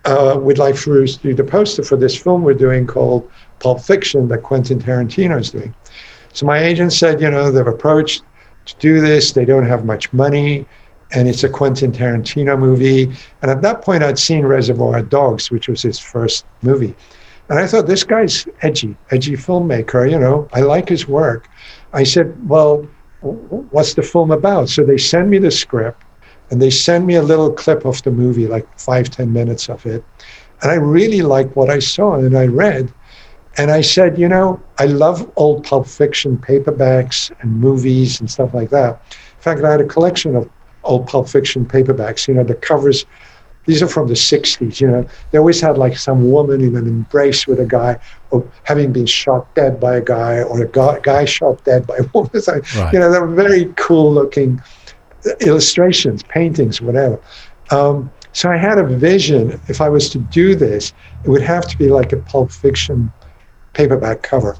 [0.05, 3.31] uh, we'd like Firuz to do the poster for this film we're doing called
[3.61, 5.75] Pulp Fiction that Quentin Tarantino is doing.
[6.33, 8.23] So my agent said, you know, they've approached
[8.67, 9.33] to do this.
[9.33, 10.67] They don't have much money,
[11.15, 13.05] and it's a Quentin Tarantino movie.
[13.43, 16.95] And at that point, I'd seen Reservoir Dogs, which was his first movie.
[17.49, 20.11] And I thought, this guy's edgy, edgy filmmaker.
[20.11, 21.49] You know, I like his work.
[21.93, 22.89] I said, well,
[23.21, 24.69] what's the film about?
[24.69, 26.03] So they send me the script,
[26.51, 29.85] and they send me a little clip of the movie, like five, ten minutes of
[29.87, 30.05] it.
[30.63, 32.93] And I really liked what I saw, and I read.
[33.59, 38.55] And I said, you know, I love old Pulp Fiction paperbacks and movies and stuff
[38.55, 39.03] like that.
[39.11, 40.49] In fact, I had a collection of
[40.85, 42.29] old Pulp Fiction paperbacks.
[42.29, 43.07] You know, the covers,
[43.67, 44.81] these are from the 60s.
[44.81, 47.99] You know, they always had like some woman in an embrace with a guy,
[48.31, 51.99] or having been shot dead by a guy, or a guy, guy shot dead by
[51.99, 52.31] a woman.
[52.41, 52.93] So, Right.
[52.93, 54.61] You know, they were very cool looking
[55.41, 57.21] illustrations, paintings, whatever.
[57.71, 59.61] Um, so I had a vision.
[59.69, 60.93] If I was to do this,
[61.25, 63.13] it would have to be like a Pulp Fiction
[63.75, 64.57] paperback cover.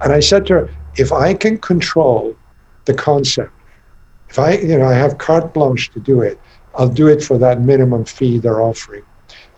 [0.00, 2.36] And I said to her, if I can control
[2.84, 3.52] the concept,
[4.34, 6.40] if I, you know, I have carte blanche to do it,
[6.74, 9.04] I'll do it for that minimum fee they're offering.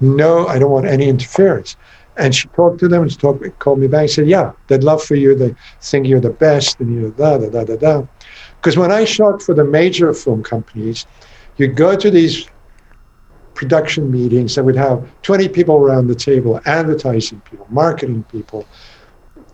[0.00, 1.78] No, I don't want any interference.
[2.18, 4.84] And she talked to them and she talked, called me back and said, yeah, they'd
[4.84, 5.34] love for you.
[5.34, 8.06] They think you're the best and you're da, da, da, da, da.
[8.56, 11.06] Because when I shot for the major film companies,
[11.56, 12.46] you'd go to these
[13.54, 18.66] production meetings that would have 20 people around the table, advertising people, marketing people,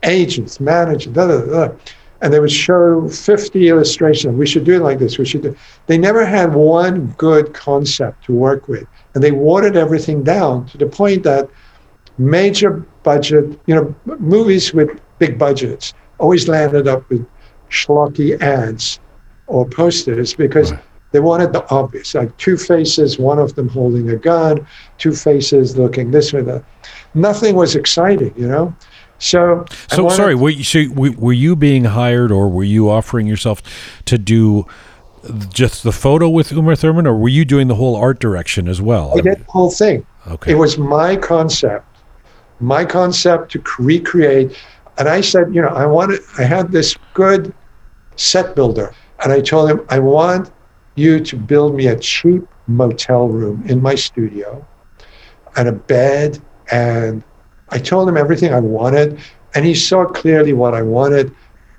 [0.02, 1.74] agents, managers, da, da, da, da.
[2.22, 4.36] And they would show 50 illustrations.
[4.36, 5.18] We should do it like this.
[5.18, 5.56] We should do.
[5.86, 10.78] They never had one good concept to work with, and they watered everything down to
[10.78, 11.48] the point that
[12.18, 17.26] major budget, you know, movies with big budgets always landed up with
[17.70, 19.00] schlocky ads
[19.46, 20.80] or posters because Right.
[21.12, 24.66] they wanted the obvious, like two faces, one of them holding a gun,
[24.98, 26.62] two faces looking this way, that.
[27.14, 28.74] Nothing was exciting, you know.
[29.22, 33.26] So, So sorry, were you, so were were you being hired, or were you offering
[33.28, 33.62] yourself
[34.06, 34.66] to do
[35.54, 38.82] just the photo with Uma Thurman, or were you doing the whole art direction as
[38.82, 39.12] well?
[39.16, 40.04] I did the whole thing.
[40.26, 40.50] Okay.
[40.50, 41.86] It was my concept,
[42.58, 44.58] my concept to recreate.
[44.98, 47.54] And I said, you know, I wanted, I had this good
[48.16, 48.92] set builder.
[49.22, 50.50] And I told him, I want
[50.96, 54.66] you to build me a cheap motel room in my studio.
[55.56, 56.40] and a bed.
[56.70, 57.22] And
[57.72, 59.18] I told him everything I wanted.
[59.54, 61.34] And he saw clearly what I wanted.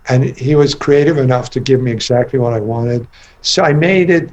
[0.10, 3.08] And he was creative enough to give me exactly what I wanted.
[3.42, 4.32] So I made it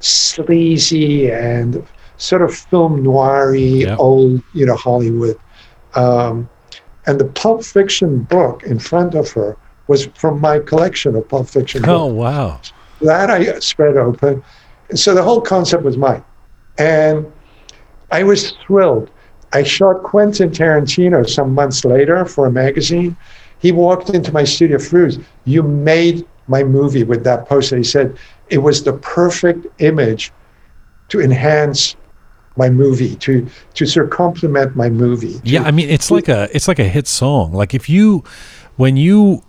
[0.00, 1.86] sleazy and
[2.16, 3.96] sort of film noir Yeah.
[3.96, 5.38] old, you know, Hollywood.
[5.94, 6.48] Um,
[7.06, 9.56] and the Pulp Fiction book in front of her
[9.88, 12.60] was from my collection of Pulp Fiction Oh books wow.
[13.02, 14.42] that I spread open.
[14.88, 16.24] And so the whole concept was mine.
[16.78, 17.30] And
[18.10, 19.10] I was thrilled.
[19.54, 23.16] I shot Quentin Tarantino some months later for a magazine.
[23.60, 27.76] He walked into my studio, Firuz, you made my movie with that poster.
[27.78, 28.16] He said
[28.50, 30.32] it was the perfect image
[31.08, 31.96] to enhance
[32.56, 35.38] my movie, to to sort of complement my movie.
[35.40, 37.52] to- Yeah, I mean it's like a it's like a hit song.
[37.52, 38.22] Like if you
[38.76, 39.42] when you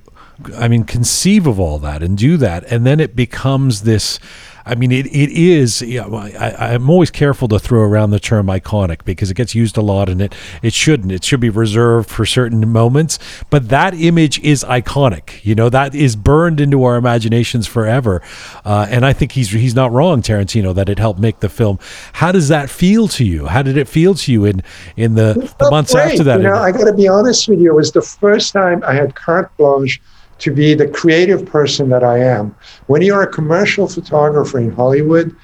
[0.57, 4.19] I mean conceive of all that and do that and then it becomes this
[4.65, 8.19] I mean it, it is yeah, well, I, I'm always careful to throw around the
[8.19, 11.11] term iconic because it gets used a lot and it it shouldn't.
[11.11, 13.19] It should be reserved for certain moments.
[13.49, 15.43] But that image is iconic.
[15.43, 18.21] You know, that is burned into our imaginations forever.
[18.63, 21.79] Uh, and I think he's he's not wrong, Tarantino, that it helped make the film.
[22.13, 23.47] How does that feel to you?
[23.47, 24.63] How did it feel to you in
[24.97, 26.11] in the, the months great.
[26.11, 26.37] after that?
[26.41, 27.71] You know, I got to be honest with you.
[27.71, 30.01] It was the first time I had carte blanche
[30.39, 32.55] to be the creative person that I am.
[32.87, 35.35] When you're a commercial photographer in Hollywood,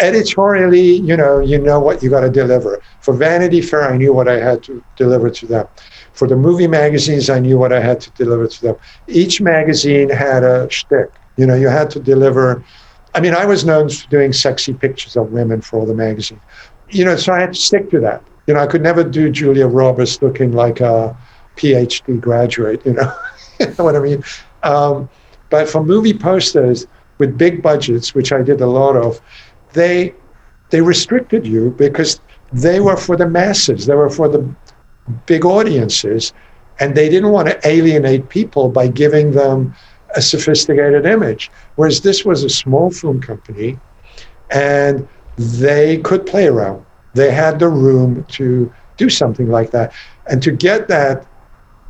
[0.00, 2.82] editorially, you know, you know what you got to deliver.
[3.00, 5.66] For Vanity Fair, I knew what I had to deliver to them.
[6.12, 8.76] For the movie magazines, I knew what I had to deliver to them.
[9.06, 11.10] Each magazine had a shtick.
[11.36, 12.64] You know, you had to deliver.
[13.14, 16.40] I mean, I was known for doing sexy pictures of women for all the magazines.
[16.90, 18.22] You know, so I had to stick to that.
[18.46, 21.16] You know, I could never do Julia Roberts looking like a
[21.56, 22.84] PhD graduate.
[22.84, 23.14] You know,
[23.68, 24.24] you know what I mean?
[24.62, 25.10] Um,
[25.50, 26.86] but for movie posters
[27.18, 29.20] with big budgets, which I did a lot of,
[29.72, 30.14] they
[30.70, 32.20] they restricted you because
[32.52, 33.86] they were for the masses.
[33.86, 34.48] They were for the
[35.26, 36.32] big audiences,
[36.80, 39.74] and they didn't want to alienate people by giving them
[40.16, 41.50] a sophisticated image.
[41.76, 43.78] Whereas this was a small film company,
[44.50, 46.84] and they could play around.
[47.14, 49.92] They had the room to do something like that,
[50.26, 51.26] and to get that.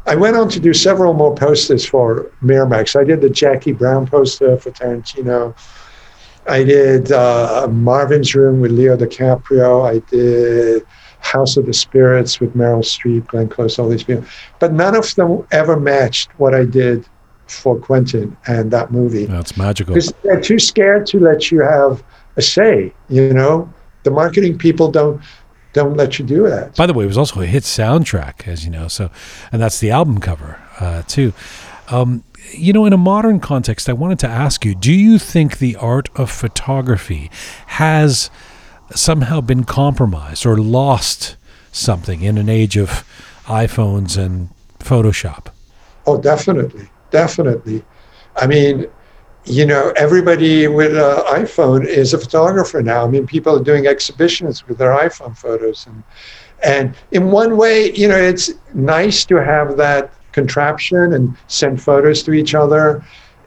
[0.06, 2.98] I went on to do several more posters for Miramax.
[2.98, 5.54] I did the Jackie Brown poster for Tarantino.
[6.46, 9.86] I did uh, Marvin's Room with Leo DiCaprio.
[9.86, 10.86] I did
[11.20, 14.24] House of the Spirits with Meryl Streep, Glenn Close, all these people.
[14.58, 17.06] But none of them ever matched what I did
[17.46, 19.26] for Quentin and that movie.
[19.26, 19.94] That's magical.
[19.94, 22.02] Because they're too scared to let you have
[22.36, 23.72] a say, you know?
[24.02, 25.20] The marketing people don't
[25.72, 26.76] don't let you do that.
[26.76, 28.88] By the way, it was also a hit soundtrack, as you know.
[28.88, 29.10] So,
[29.52, 31.32] and that's the album cover uh, too.
[31.88, 35.58] Um, you know, in a modern context, I wanted to ask you: Do you think
[35.58, 37.30] the art of photography
[37.66, 38.30] has
[38.94, 41.36] somehow been compromised or lost
[41.72, 43.04] something in an age of
[43.44, 44.48] iPhones and
[44.80, 45.46] Photoshop?
[46.06, 47.84] Oh, definitely, definitely.
[48.36, 48.86] I mean,
[49.44, 53.04] you know, everybody with an iPhone is a photographer now.
[53.04, 56.02] I mean, people are doing exhibitions with their iPhone photos, and
[56.62, 62.22] and in one way, you know, it's nice to have that contraption and send photos
[62.24, 63.02] to each other.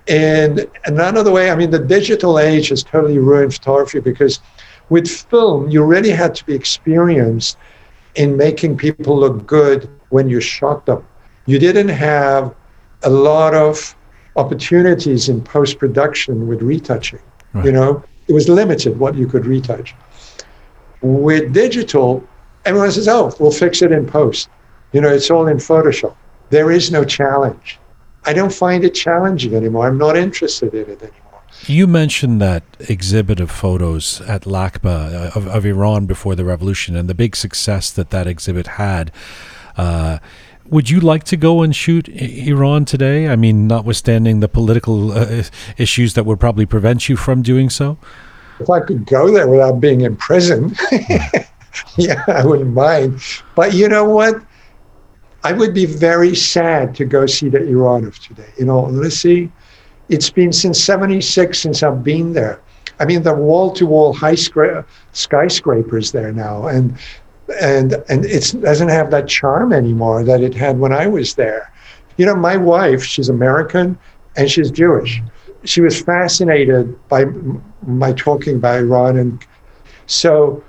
[0.07, 4.39] In another way, I mean, the digital age has totally ruined photography because
[4.89, 7.57] with film, you really had to be experienced
[8.15, 11.05] in making people look good when you shot them.
[11.45, 12.53] You didn't have
[13.03, 13.95] a lot of
[14.35, 17.19] opportunities in post production with retouching.
[17.53, 17.65] Right.
[17.65, 19.95] You know, it was limited what you could retouch.
[21.01, 22.23] With digital,
[22.65, 24.49] everyone says, "Oh, we'll fix it in post."
[24.93, 26.15] You know, it's all in Photoshop.
[26.49, 27.79] There is no challenge.
[28.25, 29.87] I don't find it challenging anymore.
[29.87, 31.41] I'm not interested in it anymore.
[31.65, 36.95] You mentioned that exhibit of photos at LACMA uh, of, of Iran before the revolution
[36.95, 39.11] and the big success that that exhibit had.
[39.77, 40.19] Uh,
[40.73, 43.27] would you like to go and shoot Iran today?
[43.27, 45.43] I mean, notwithstanding the political uh,
[45.77, 47.99] issues that would probably prevent you from doing so.
[48.59, 50.75] If I could go there without being in prison,
[51.97, 53.21] yeah, I wouldn't mind.
[53.55, 54.41] But you know what?
[55.43, 58.51] I would be very sad to go see the Iran of today.
[58.57, 59.51] In all honesty,
[60.09, 62.61] it's been since 76 since I've been there.
[62.99, 64.35] I mean, the wall-to-wall high
[65.11, 66.97] skyscrapers there now, and
[67.61, 71.71] and and it doesn't have that charm anymore that it had when I was there.
[72.17, 73.97] You know, my wife, she's American
[74.35, 75.21] and she's Jewish.
[75.65, 77.25] She was fascinated by
[77.85, 79.45] my talking about Iran, and
[80.05, 80.63] so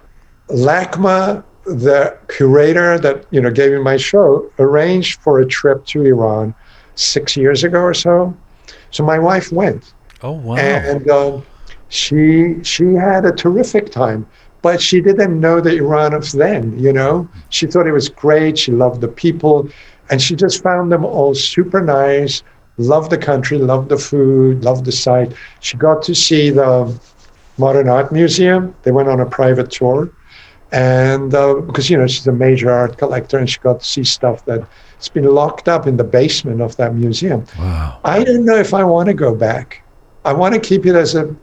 [0.49, 6.03] LACMA, the curator that you know gave me my show, arranged for a trip to
[6.05, 6.55] Iran
[6.95, 8.37] six years ago or so.
[8.91, 9.93] So my wife went
[10.25, 10.57] Oh wow!
[10.57, 11.45] and um,
[11.89, 14.27] she she had a terrific time.
[14.65, 17.29] But she didn't know the Iran of then, you know.
[17.51, 18.59] She thought it was great.
[18.59, 19.69] She loved the people.
[20.09, 22.43] And she just found them all super nice,
[22.79, 25.35] loved the country, loved the food, loved the site.
[25.61, 26.99] She got to see the
[27.59, 28.75] Modern Art Museum.
[28.85, 30.11] They went on a private tour.
[30.73, 34.03] And uh, because, you know, she's a major art collector and she got to see
[34.03, 37.45] stuff that's been locked up in the basement of that museum.
[37.59, 38.01] Wow.
[38.03, 39.85] I don't know if I want to go back.
[40.25, 41.37] I want to keep it as a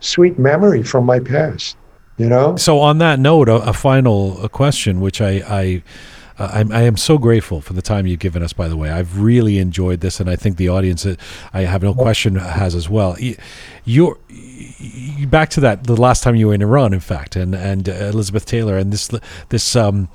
[0.00, 1.76] sweet memory from my past,
[2.18, 2.56] you know?
[2.56, 5.82] So on that note, a, a final question, which I, I,
[6.38, 8.52] I'm, I am so grateful for the time you've given us.
[8.52, 11.16] By the way, I've really enjoyed this, and I think the audience, uh,
[11.52, 13.16] I have no question, has as well.
[13.84, 17.54] You're y- back to that the last time you were in Iran, in fact, and
[17.54, 19.10] and uh, Elizabeth Taylor, and this
[19.50, 20.08] this um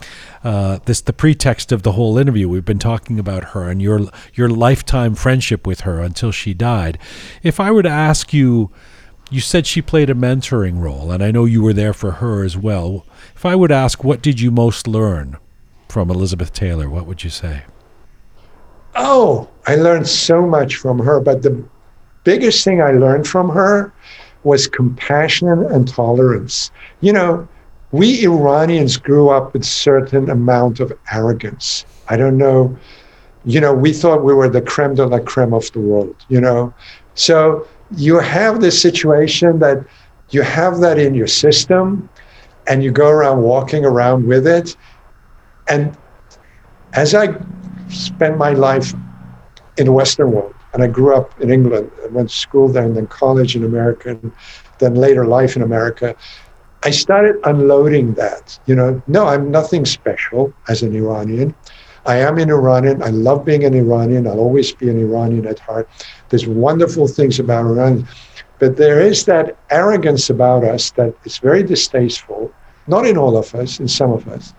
[0.44, 2.50] uh, this the pretext of the whole interview.
[2.50, 6.98] We've been talking about her and your your lifetime friendship with her until she died.
[7.44, 8.72] If I were to ask you
[9.30, 12.44] you said she played a mentoring role, and I know you were there for her
[12.44, 13.06] as well.
[13.36, 15.38] If I would ask, what did you most learn
[15.90, 16.90] from Elizabeth Taylor?
[16.90, 17.64] What would you say?
[18.96, 21.64] Oh, I learned so much from her, but the
[22.24, 23.94] biggest thing I learned from her
[24.44, 26.72] was compassion and tolerance.
[27.02, 27.48] You know,
[27.92, 31.86] we Iranians grew up with certain amount of arrogance.
[32.10, 32.78] I don't know,
[33.46, 36.42] you know, we thought we were the creme de la creme of the world, you
[36.42, 36.74] know.
[37.16, 39.86] So you have this situation that
[40.30, 42.10] you have that in your system
[42.68, 44.76] and you go around walking around with it.
[45.70, 45.98] And
[46.94, 47.36] as I
[47.90, 48.94] spent my life
[49.78, 52.84] in the Western world, and I grew up in England, and went to school there,
[52.84, 54.32] and then college in America, and
[54.80, 56.16] then later life in America.
[56.84, 58.60] I started unloading that.
[58.68, 61.56] You know, no, I'm nothing special as an Iranian.
[62.08, 63.04] I am an Iranian.
[63.04, 64.28] I love being an Iranian.
[64.28, 65.90] I'll always be an Iranian at heart.
[66.30, 68.08] There's wonderful things about Iran,
[68.60, 72.52] but there is that arrogance about us that is very distasteful.
[72.88, 74.54] Not in all of us, in some of us.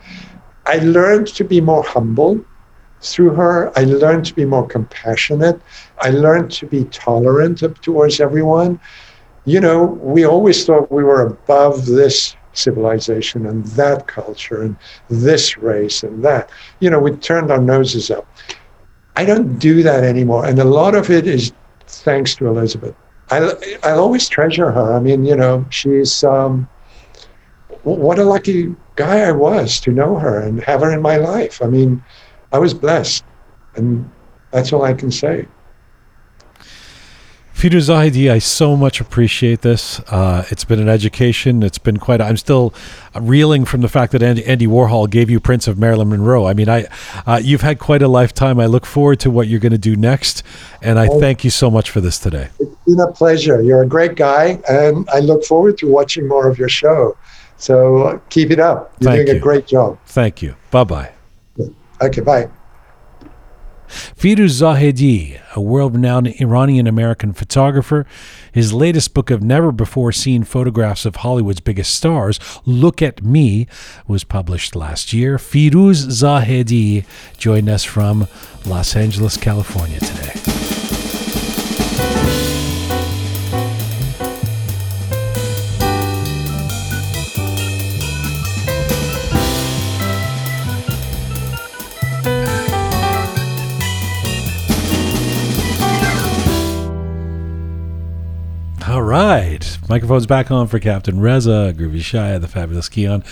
[0.66, 2.44] I learned to be more humble
[3.00, 3.72] through her.
[3.76, 5.58] I learned to be more compassionate.
[6.00, 8.78] I learned to be tolerant towards everyone.
[9.46, 14.76] You know, we always thought we were above this civilization and that culture and
[15.08, 16.50] this race and that.
[16.80, 18.26] You know, we turned our noses up.
[19.16, 20.46] I don't do that anymore.
[20.46, 21.52] And a lot of it is
[21.86, 22.94] thanks to Elizabeth.
[23.30, 24.92] I, I'll always treasure her.
[24.92, 26.68] I mean, you know, she's, um,
[27.82, 31.62] what a lucky guy I was to know her and have her in my life.
[31.62, 32.02] I mean,
[32.52, 33.24] I was blessed.
[33.76, 34.10] And
[34.50, 35.46] that's all I can say.
[37.58, 39.98] Peter Zahedi, I so much appreciate this.
[40.10, 41.64] Uh, it's been an education.
[41.64, 42.20] It's been quite.
[42.20, 42.72] I'm still
[43.20, 46.46] reeling from the fact that Andy, Andy Warhol gave you prints of Marilyn Monroe.
[46.46, 46.86] I mean, I
[47.26, 48.60] uh, you've had quite a lifetime.
[48.60, 50.44] I look forward to what you're going to do next,
[50.82, 52.48] and I thank you so much for this today.
[52.60, 53.60] It's been a pleasure.
[53.60, 57.16] You're a great guy, and I look forward to watching more of your show.
[57.56, 58.94] So keep it up.
[59.00, 59.40] You're Thank doing you.
[59.40, 59.98] a great job.
[60.06, 60.54] Thank you.
[60.70, 61.10] Bye bye.
[62.00, 62.48] Okay, bye.
[63.88, 68.06] Firuz Zahedi, a world renowned Iranian American photographer.
[68.52, 73.66] His latest book of never before seen photographs of Hollywood's biggest stars, Look at Me,
[74.06, 75.36] was published last year.
[75.38, 77.04] Firuz Zahedi
[77.36, 78.28] joined us from
[78.66, 80.34] Los Angeles, California today.
[99.08, 99.78] Right.
[99.88, 103.24] Microphone's back on for Captain Reza, Groovy Shaya, the fabulous Keon.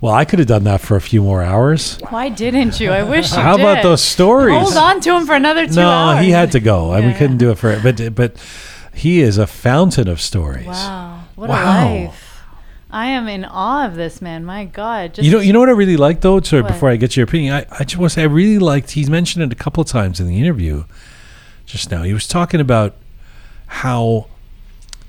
[0.00, 1.98] Well, I could have done that for a few more hours.
[2.10, 2.92] Why didn't you?
[2.92, 3.64] I wish you How did.
[3.66, 4.54] about those stories?
[4.56, 6.24] Hold on to him for another two no, hours.
[6.24, 6.92] he had to go.
[6.92, 7.18] and we Yeah.
[7.18, 7.82] couldn't do it for it.
[7.82, 8.36] but but
[8.94, 10.66] he is a fountain of stories.
[10.68, 11.56] Wow, what Wow.
[11.88, 12.44] a life!
[12.92, 14.44] I am in awe of this man.
[14.44, 16.40] My God, just You know, you know what I really liked though.
[16.42, 16.72] Sorry, What?
[16.74, 18.92] before I get your opinion, I, I just want to say I really liked.
[18.92, 20.84] He's mentioned it a couple of times in the interview
[21.66, 22.04] just now.
[22.04, 22.94] He was talking about
[23.66, 24.28] how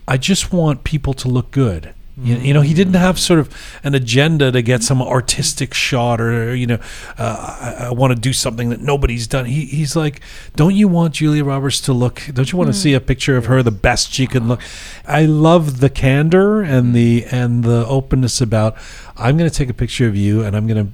[0.10, 1.94] I just want people to look good.
[2.22, 3.00] You, you know, he didn't mm.
[3.00, 3.48] have sort of
[3.84, 6.80] an agenda to get some artistic shot or, you know,
[7.18, 9.46] uh, I, I want to do something that nobody's done.
[9.46, 10.20] He, he's like,
[10.56, 12.82] don't you want Julia Roberts to look, don't you want to mm.
[12.82, 14.60] see a picture of her the best she can look?
[15.08, 16.94] I love the candor and mm.
[16.94, 18.76] the, and the openness about,
[19.16, 20.92] I'm going to take a picture of you and I'm going to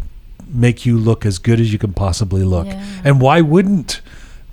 [0.47, 2.67] make you look as good as you can possibly look.
[2.67, 2.85] Yeah.
[3.03, 4.01] And why wouldn't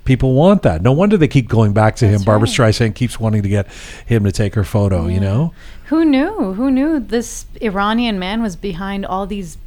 [0.05, 0.81] people want that?
[0.81, 2.13] No wonder they keep going back to him.
[2.13, 2.73] That's Barbra right.
[2.73, 3.67] Streisand keeps wanting to get
[4.05, 5.53] him to take her photo, you know?
[5.87, 6.53] Who knew?
[6.53, 9.57] Who knew this Iranian man was behind all these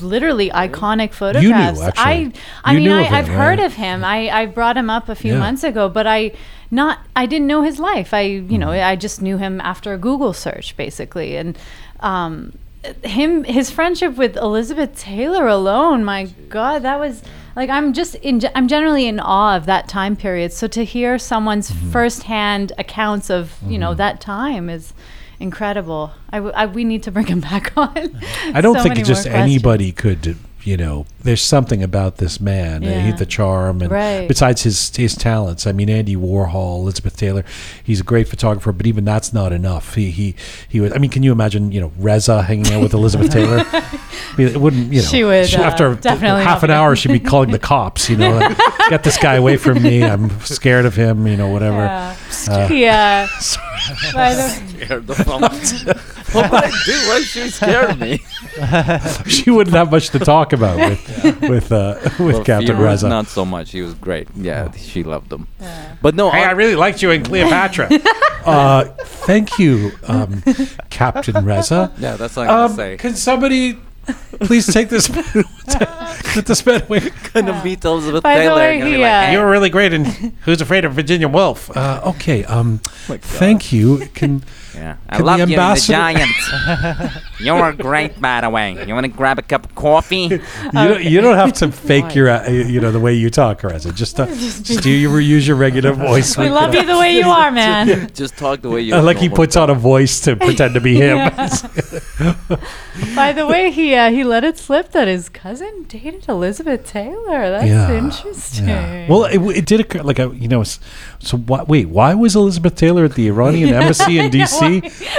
[0.00, 1.80] literally iconic photographs?
[1.80, 2.02] actually.
[2.04, 2.32] I
[2.64, 3.66] I You mean knew I, of him, I've heard right?
[3.66, 4.04] of him.
[4.04, 5.40] I, I brought him up a few Yeah.
[5.40, 6.32] months ago, but I
[6.70, 8.12] not I didn't know his life.
[8.14, 8.86] I you know Mm-hmm.
[8.88, 11.56] I just knew him after a Google search basically and
[12.00, 12.52] um
[13.02, 17.22] him his friendship with Elizabeth Taylor alone, my God, that was
[17.56, 20.52] like I'm just in I'm generally in awe of that time period.
[20.52, 21.90] So to hear someone's Mm-hmm.
[21.90, 24.92] firsthand accounts of you know that time is
[25.40, 26.12] incredible.
[26.30, 28.20] I, w- I- we need to bring him back on.
[28.54, 29.34] I don't So think just questions.
[29.34, 30.36] anybody could,
[30.68, 31.06] you know.
[31.22, 34.28] There's something about this man, uh, he, the charm, and Right.
[34.28, 35.66] besides his his talents.
[35.66, 37.44] I mean, Andy Warhol, Elizabeth Taylor,
[37.82, 39.94] he's a great photographer, but even that's not enough.
[39.94, 40.34] He he
[40.68, 40.92] he was.
[40.92, 43.64] I mean, can you imagine, you know, Reza hanging out with Elizabeth Taylor?
[43.72, 45.08] I mean, it wouldn't, you know.
[45.08, 48.08] She would, uh, after definitely half an hour, she'd be calling the cops.
[48.08, 48.56] You know, like,
[48.90, 50.04] get this guy away from me.
[50.04, 51.26] I'm scared of him.
[51.26, 51.78] You know, whatever.
[51.78, 52.16] Yeah.
[52.48, 53.28] Uh, yeah.
[54.12, 54.48] The-
[54.84, 55.40] Scared the fuck.
[56.34, 56.92] what would I do?
[57.08, 58.20] Why is she scared of me?
[59.26, 63.08] she wouldn't have much to talk about with with uh, with Well, Captain Firuz, Reza.
[63.08, 63.70] Not so much.
[63.70, 64.28] He was great.
[64.34, 65.46] Yeah, she loved him.
[66.02, 67.88] But no, Hey, I on- really liked you in Cleopatra.
[68.44, 68.84] uh,
[69.26, 70.42] thank you, um,
[70.90, 71.92] Captain Reza.
[71.98, 72.96] yeah, that's what I'm gonna Um, say.
[72.96, 73.78] can somebody
[74.40, 75.08] please take this
[76.34, 77.10] get this man away?
[77.34, 78.54] Gonna meet Elizabeth By the Taylor.
[78.56, 80.06] way, and he, like, uh, "Hey, You were really great And
[80.44, 81.74] Who's Afraid of Virginia Woolf.
[81.76, 84.08] Uh, okay, um, thank you.
[84.14, 84.42] Can
[84.74, 87.12] Yeah, I love the you, the ambassador- giant.
[87.40, 88.84] You're great, by the way.
[88.86, 90.28] You want to grab a cup of coffee?
[90.28, 90.38] you
[90.72, 93.92] don't, you don't have to fake your uh, you know the way you talk, Reza.
[93.92, 94.26] Just uh,
[94.62, 96.36] just do you use your regular voice.
[96.36, 98.10] we love you the way you are, man.
[98.14, 98.94] Just talk the way you.
[98.94, 101.18] Uh, like he puts on a voice to pretend to be him.
[103.14, 107.50] By the way, he uh, he let it slip that his cousin dated Elizabeth Taylor.
[107.50, 108.68] That's Yeah, interesting.
[108.68, 109.08] Yeah.
[109.08, 110.02] Well, it, it did occur.
[110.02, 111.68] Like, I, you know, so what?
[111.68, 114.57] Wait, why was Elizabeth Taylor at the Iranian embassy in D.C.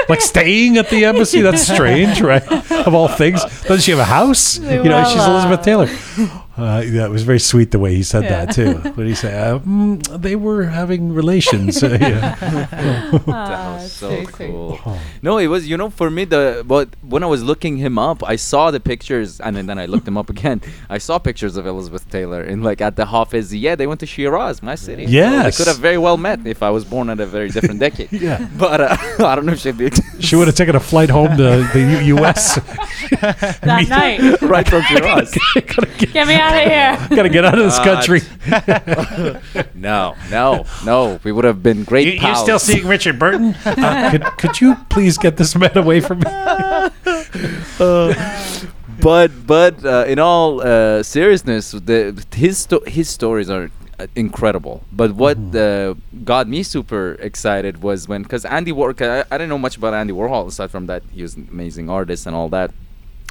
[0.10, 1.42] like staying at the embassy?
[1.42, 2.46] That's strange, right?
[2.72, 4.60] Of all things, doesn't she have a house?
[4.60, 5.88] You know, she's uh, Elizabeth Taylor.
[6.62, 8.74] Uh, yeah, it was very sweet the way he said that too.
[8.76, 9.38] What did he say?
[9.38, 11.82] Uh, mm, they were having relations.
[11.90, 12.36] Uh, yeah.
[13.12, 14.36] That Ah, was so very sweet.
[14.52, 14.80] cool.
[15.22, 18.24] No, it was you know for me the but when I was looking him up,
[18.24, 20.62] I saw the pictures and then, then I looked him up again.
[20.90, 23.54] I saw pictures of Elizabeth Taylor in like at the Hafiz.
[23.54, 25.06] Yeah, they went to Shiraz, my city.
[25.06, 25.44] So Yes.
[25.46, 28.12] they could have very well met if I was born at a very different decade.
[28.30, 28.48] Yeah.
[28.58, 28.98] but uh,
[29.32, 29.94] I don't know if she did.
[30.20, 32.56] She would have taken a flight home to the U- U.S.
[33.22, 34.42] That night.
[34.42, 35.34] right from Shiraz.
[35.56, 37.08] gotta, get, Get me out of here.
[37.16, 38.22] gotta get out of this country.
[39.76, 41.20] no, no, no.
[41.24, 42.42] We would have been great You, you pals.
[42.42, 43.56] still seeing Richard Burton?
[43.66, 46.26] Uh, could, could you please get this man away from me?
[49.02, 53.70] but but uh, in all uh, seriousness, the his sto- his stories are
[54.00, 54.84] uh, incredible.
[54.92, 59.50] But what uh, got me super excited was when because Andy Warhol, I, I didn't
[59.50, 62.50] know much about Andy Warhol aside from that he was an amazing artist and all
[62.50, 62.72] that.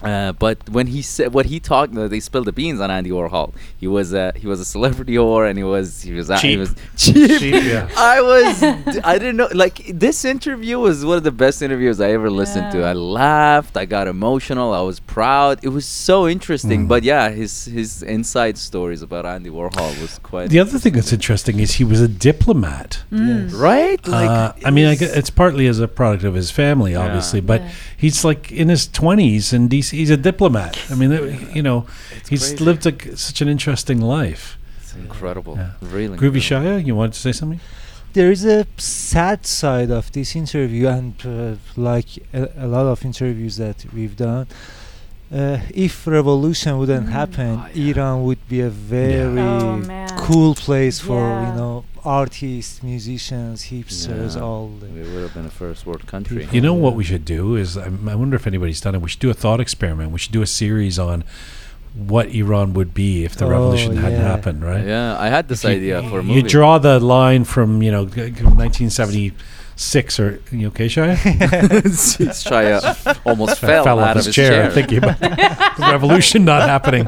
[0.00, 3.10] Uh, but when he said what he talked, uh, they spilled the beans on Andy
[3.10, 3.52] Warhol.
[3.78, 6.50] He was uh, he was a celebrity whore, and he was he was uh, he
[6.50, 6.58] Cheap.
[6.60, 7.40] was cheap.
[7.40, 7.88] Cheap, yeah.
[7.96, 8.62] I was
[9.02, 12.70] I didn't know like this interview was one of the best interviews I ever listened
[12.72, 12.84] to.
[12.84, 15.58] I laughed, I got emotional, I was proud.
[15.64, 16.84] It was so interesting.
[16.84, 16.88] Mm.
[16.88, 21.12] But yeah, his his inside stories about Andy Warhol was quite The other thing that's
[21.12, 23.02] interesting is he was a diplomat.
[23.10, 24.06] right.
[24.06, 27.40] Like uh, I mean, I gue- it's partly as a product of his family, obviously,
[27.40, 27.70] but Yeah.
[27.96, 29.87] he's like in his twenties in DC.
[29.90, 30.78] He's a diplomat.
[30.90, 31.86] I mean, it- you know,
[32.28, 32.64] he's crazy.
[32.64, 34.56] lived a, such an interesting life.
[34.80, 35.56] it's incredible.
[35.56, 35.70] Yeah.
[35.82, 36.16] Really.
[36.16, 36.80] Groovy incredible.
[36.80, 37.60] Shaya, you wanted to say something?
[38.14, 43.04] there is a sad side of this interview and uh, like a, a lot of
[43.04, 44.46] interviews that we've done
[45.30, 47.10] uh, if revolution wouldn't mm.
[47.10, 47.92] happen, oh, yeah.
[47.92, 50.08] Iran would be a very yeah.
[50.10, 51.50] oh, cool place for yeah.
[51.50, 54.68] you know artists, musicians, hipsters, all.
[54.80, 56.38] The we would have been a first world country.
[56.38, 56.54] People.
[56.54, 59.02] You know what we should do is I, I wonder if anybody's done it.
[59.02, 60.12] We should do a thought experiment.
[60.12, 61.24] We should do a series on
[61.94, 64.86] what Iran would be if the oh, revolution hadn't happened, right?
[64.86, 66.40] Yeah, I had this idea for a movie.
[66.40, 69.34] You draw the line from you know 1970
[69.78, 71.16] six or you okay Shaya?
[71.86, 74.70] Shaya almost fell, fell out, of his chair, chair.
[74.72, 77.06] thinking the revolution not happening.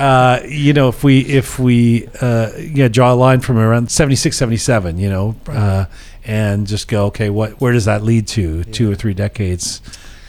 [0.00, 4.36] Uh, you know if we if we uh, yeah draw a line from around 76
[4.36, 5.84] 77 you know uh,
[6.24, 8.58] and just go okay what where does that lead to?
[8.58, 8.72] Yeah.
[8.72, 9.80] two or three decades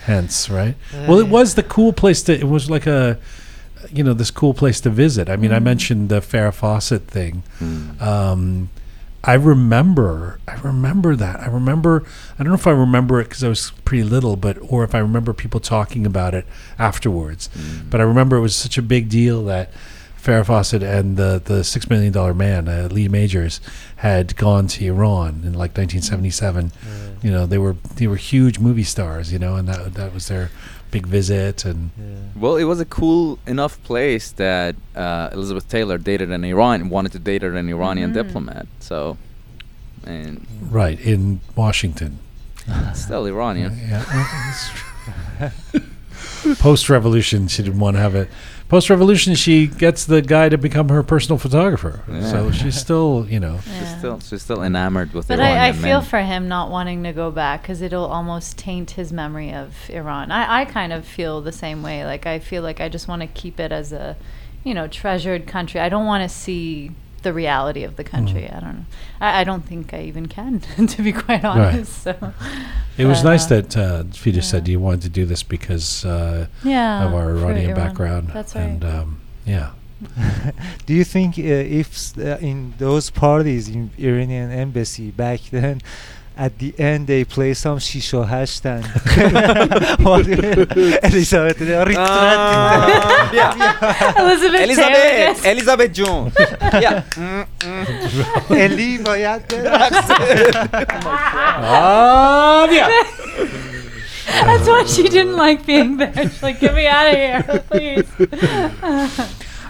[0.06, 0.76] hence right?
[0.92, 1.08] Mm.
[1.08, 3.18] Well it was the cool place to it was like a
[3.92, 5.28] you know this cool place to visit.
[5.28, 5.56] I mean mm.
[5.56, 7.42] i mentioned the farrah fawcett thing.
[7.60, 8.00] Mm.
[8.00, 8.70] um,
[9.26, 11.40] I remember, I remember that.
[11.40, 12.04] I remember.
[12.34, 14.94] I don't know if I remember it because I was pretty little, but or if
[14.94, 16.46] I remember people talking about it
[16.78, 17.50] afterwards.
[17.56, 17.90] Mm.
[17.90, 19.72] But I remember it was such a big deal that
[20.22, 23.62] Farrah Fawcett and the the Six Million Dollar Man, uh, Lee Majors,
[23.98, 26.72] had gone to Iran in like 1977.
[27.22, 29.32] You know, they were they were huge movie stars.
[29.32, 30.52] You know, and that that was their
[30.94, 31.90] big visit and.
[31.98, 32.06] yeah.
[32.42, 37.12] Well, it was a cool enough place that uh, Elizabeth Taylor dated an Iran wanted
[37.18, 38.20] to date an Iranian Mm.
[38.22, 38.66] diplomat.
[38.80, 39.18] So,
[40.06, 40.46] and
[40.80, 41.22] Right in
[41.56, 42.12] Washington.
[42.94, 43.72] still Iranian.
[43.78, 45.82] Yeah, well, that's true.
[46.60, 48.30] Post revolution, she didn't want to have it.
[48.70, 52.04] Post revolution, she gets the guy to become her personal photographer.
[52.22, 55.72] So she's still, you know, She's still she's still enamored with But Iranian I, I
[55.74, 59.76] feel for him not wanting to go back because it'll almost taint his memory of
[59.90, 60.32] Iran.
[60.32, 62.04] I, I kind of feel the same way.
[62.06, 64.18] Like I feel like I just want to keep it as a,
[64.64, 65.80] you know, treasured country.
[65.80, 66.92] I don't want to see
[67.24, 68.50] the reality of the country.
[68.50, 68.86] I don't know.
[69.20, 72.04] I, I don't think I even can, to be quite honest.
[72.04, 72.34] So
[72.98, 76.06] it was But, nice uh, that uh, Fida said you wanted to do this because
[76.06, 77.76] uh, yeah, of our Iranian Iran.
[77.88, 78.28] background.
[78.34, 78.64] That's right.
[78.64, 79.72] And um, yeah.
[80.86, 81.42] Do you think uh,
[81.82, 85.82] if uh, in those parties in Iranian embassy back then,
[86.37, 88.83] at the end they play some shisho hashtag?
[91.03, 91.59] Elizabeth,
[91.97, 94.23] Ah, yeah.
[94.23, 96.33] Elizabeth, Taylor Elizabeth, gets- Elizabeth June.
[96.85, 97.03] yeah.
[97.17, 98.57] Mm, mm.
[98.65, 100.17] Eli باید برقصه.
[101.61, 102.89] Ah, yeah.
[104.47, 106.13] That's why she didn't like being there.
[106.15, 108.09] She's like, get me out of here, please.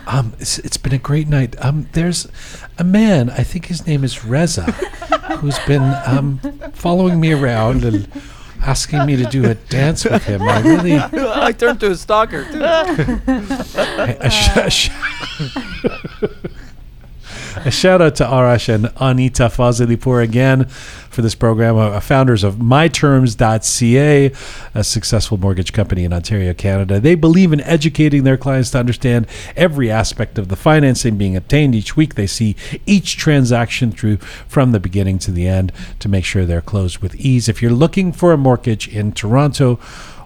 [0.07, 1.55] Um, it's, it's been a great night.
[1.63, 2.27] Um, there's
[2.77, 4.63] a man, I think his name is Reza,
[5.39, 6.39] who's been um,
[6.73, 8.07] following me around and
[8.61, 10.41] asking me to do a dance with him.
[10.41, 10.95] I really,
[11.33, 12.61] I turned to a stalker too.
[12.63, 14.89] a, a sh- a sh-
[17.57, 22.55] a shout out to Arash and Anita Fazilipur again for this program, uh, founders of
[22.55, 24.31] MyTerms.ca,
[24.73, 26.99] a successful mortgage company in Ontario, Canada.
[26.99, 31.75] They believe in educating their clients to understand every aspect of the financing being obtained
[31.75, 32.15] each week.
[32.15, 32.55] They see
[32.85, 34.17] each transaction through
[34.47, 37.47] from the beginning to the end to make sure they're closed with ease.
[37.47, 39.79] If you're looking for a mortgage in Toronto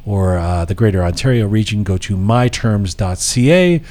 [0.05, 3.81] or uh, the Greater Ontario region, go to myterms.ca.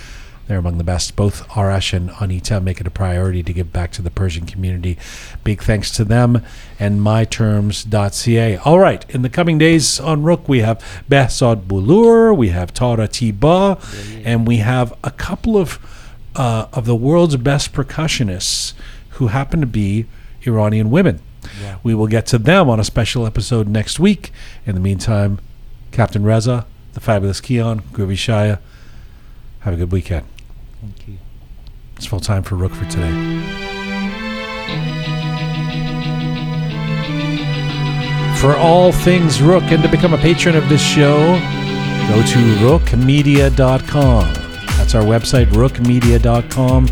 [0.46, 1.16] They're among the best.
[1.16, 4.96] Both Arash and Anita make it a priority to give back to the Persian community.
[5.42, 6.42] Big thanks to them
[6.78, 8.56] and myterms.ca.
[8.58, 10.78] All right, in the coming days on Roqe, we have
[11.10, 13.80] Behzad Bulur, we have Tara Tiba,
[14.24, 15.80] and we have a couple of
[16.36, 18.74] uh, of the world's best percussionists
[19.10, 20.06] who happen to be
[20.46, 21.20] Iranian women.
[21.60, 21.78] Yeah.
[21.82, 24.32] We will get to them on a special episode next week.
[24.66, 25.38] In the meantime,
[25.92, 28.58] Captain Reza, the fabulous Keon, Groovy Shaya,
[29.60, 30.26] have a good weekend.
[30.80, 31.18] Thank you.
[31.96, 33.12] It's full time for Roqe for today.
[38.40, 41.16] For all things Roqe and to become a patron of this show,
[42.06, 44.34] go to roqemedia.com.
[44.76, 46.88] That's our website, roqemedia.com.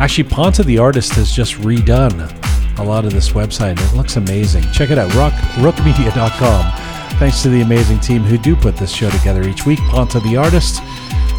[0.00, 2.32] Actually, Ponta the artist has just redone
[2.78, 3.76] a lot of this website.
[3.78, 4.62] It looks amazing.
[4.72, 7.18] Check it out, roqe, roqemedia.com.
[7.18, 9.80] Thanks to the amazing team who do put this show together each week.
[9.90, 10.80] Ponta the artist,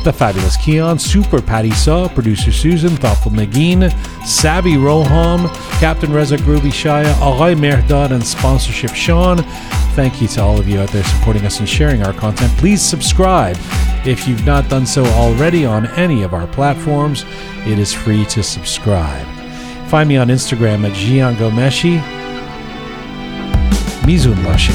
[0.04, 3.92] the fabulous Keon, Super Patty Saw, producer Susan, Thoughtful Nagin,
[4.26, 5.50] Savvy Roham,
[5.80, 9.38] Captain Reza Groovy Shaya, Alay Mehrdad, and sponsorship Sean.
[9.96, 12.52] Thank you to all of you out there supporting us and sharing our content.
[12.58, 13.58] Please subscribe
[14.06, 17.26] if you've not done so already on any of our platforms.
[17.66, 19.28] It is free to subscribe.
[19.90, 22.00] Find me on Instagram at Jian Ghomeshi.
[24.04, 24.74] Mizun Bashi.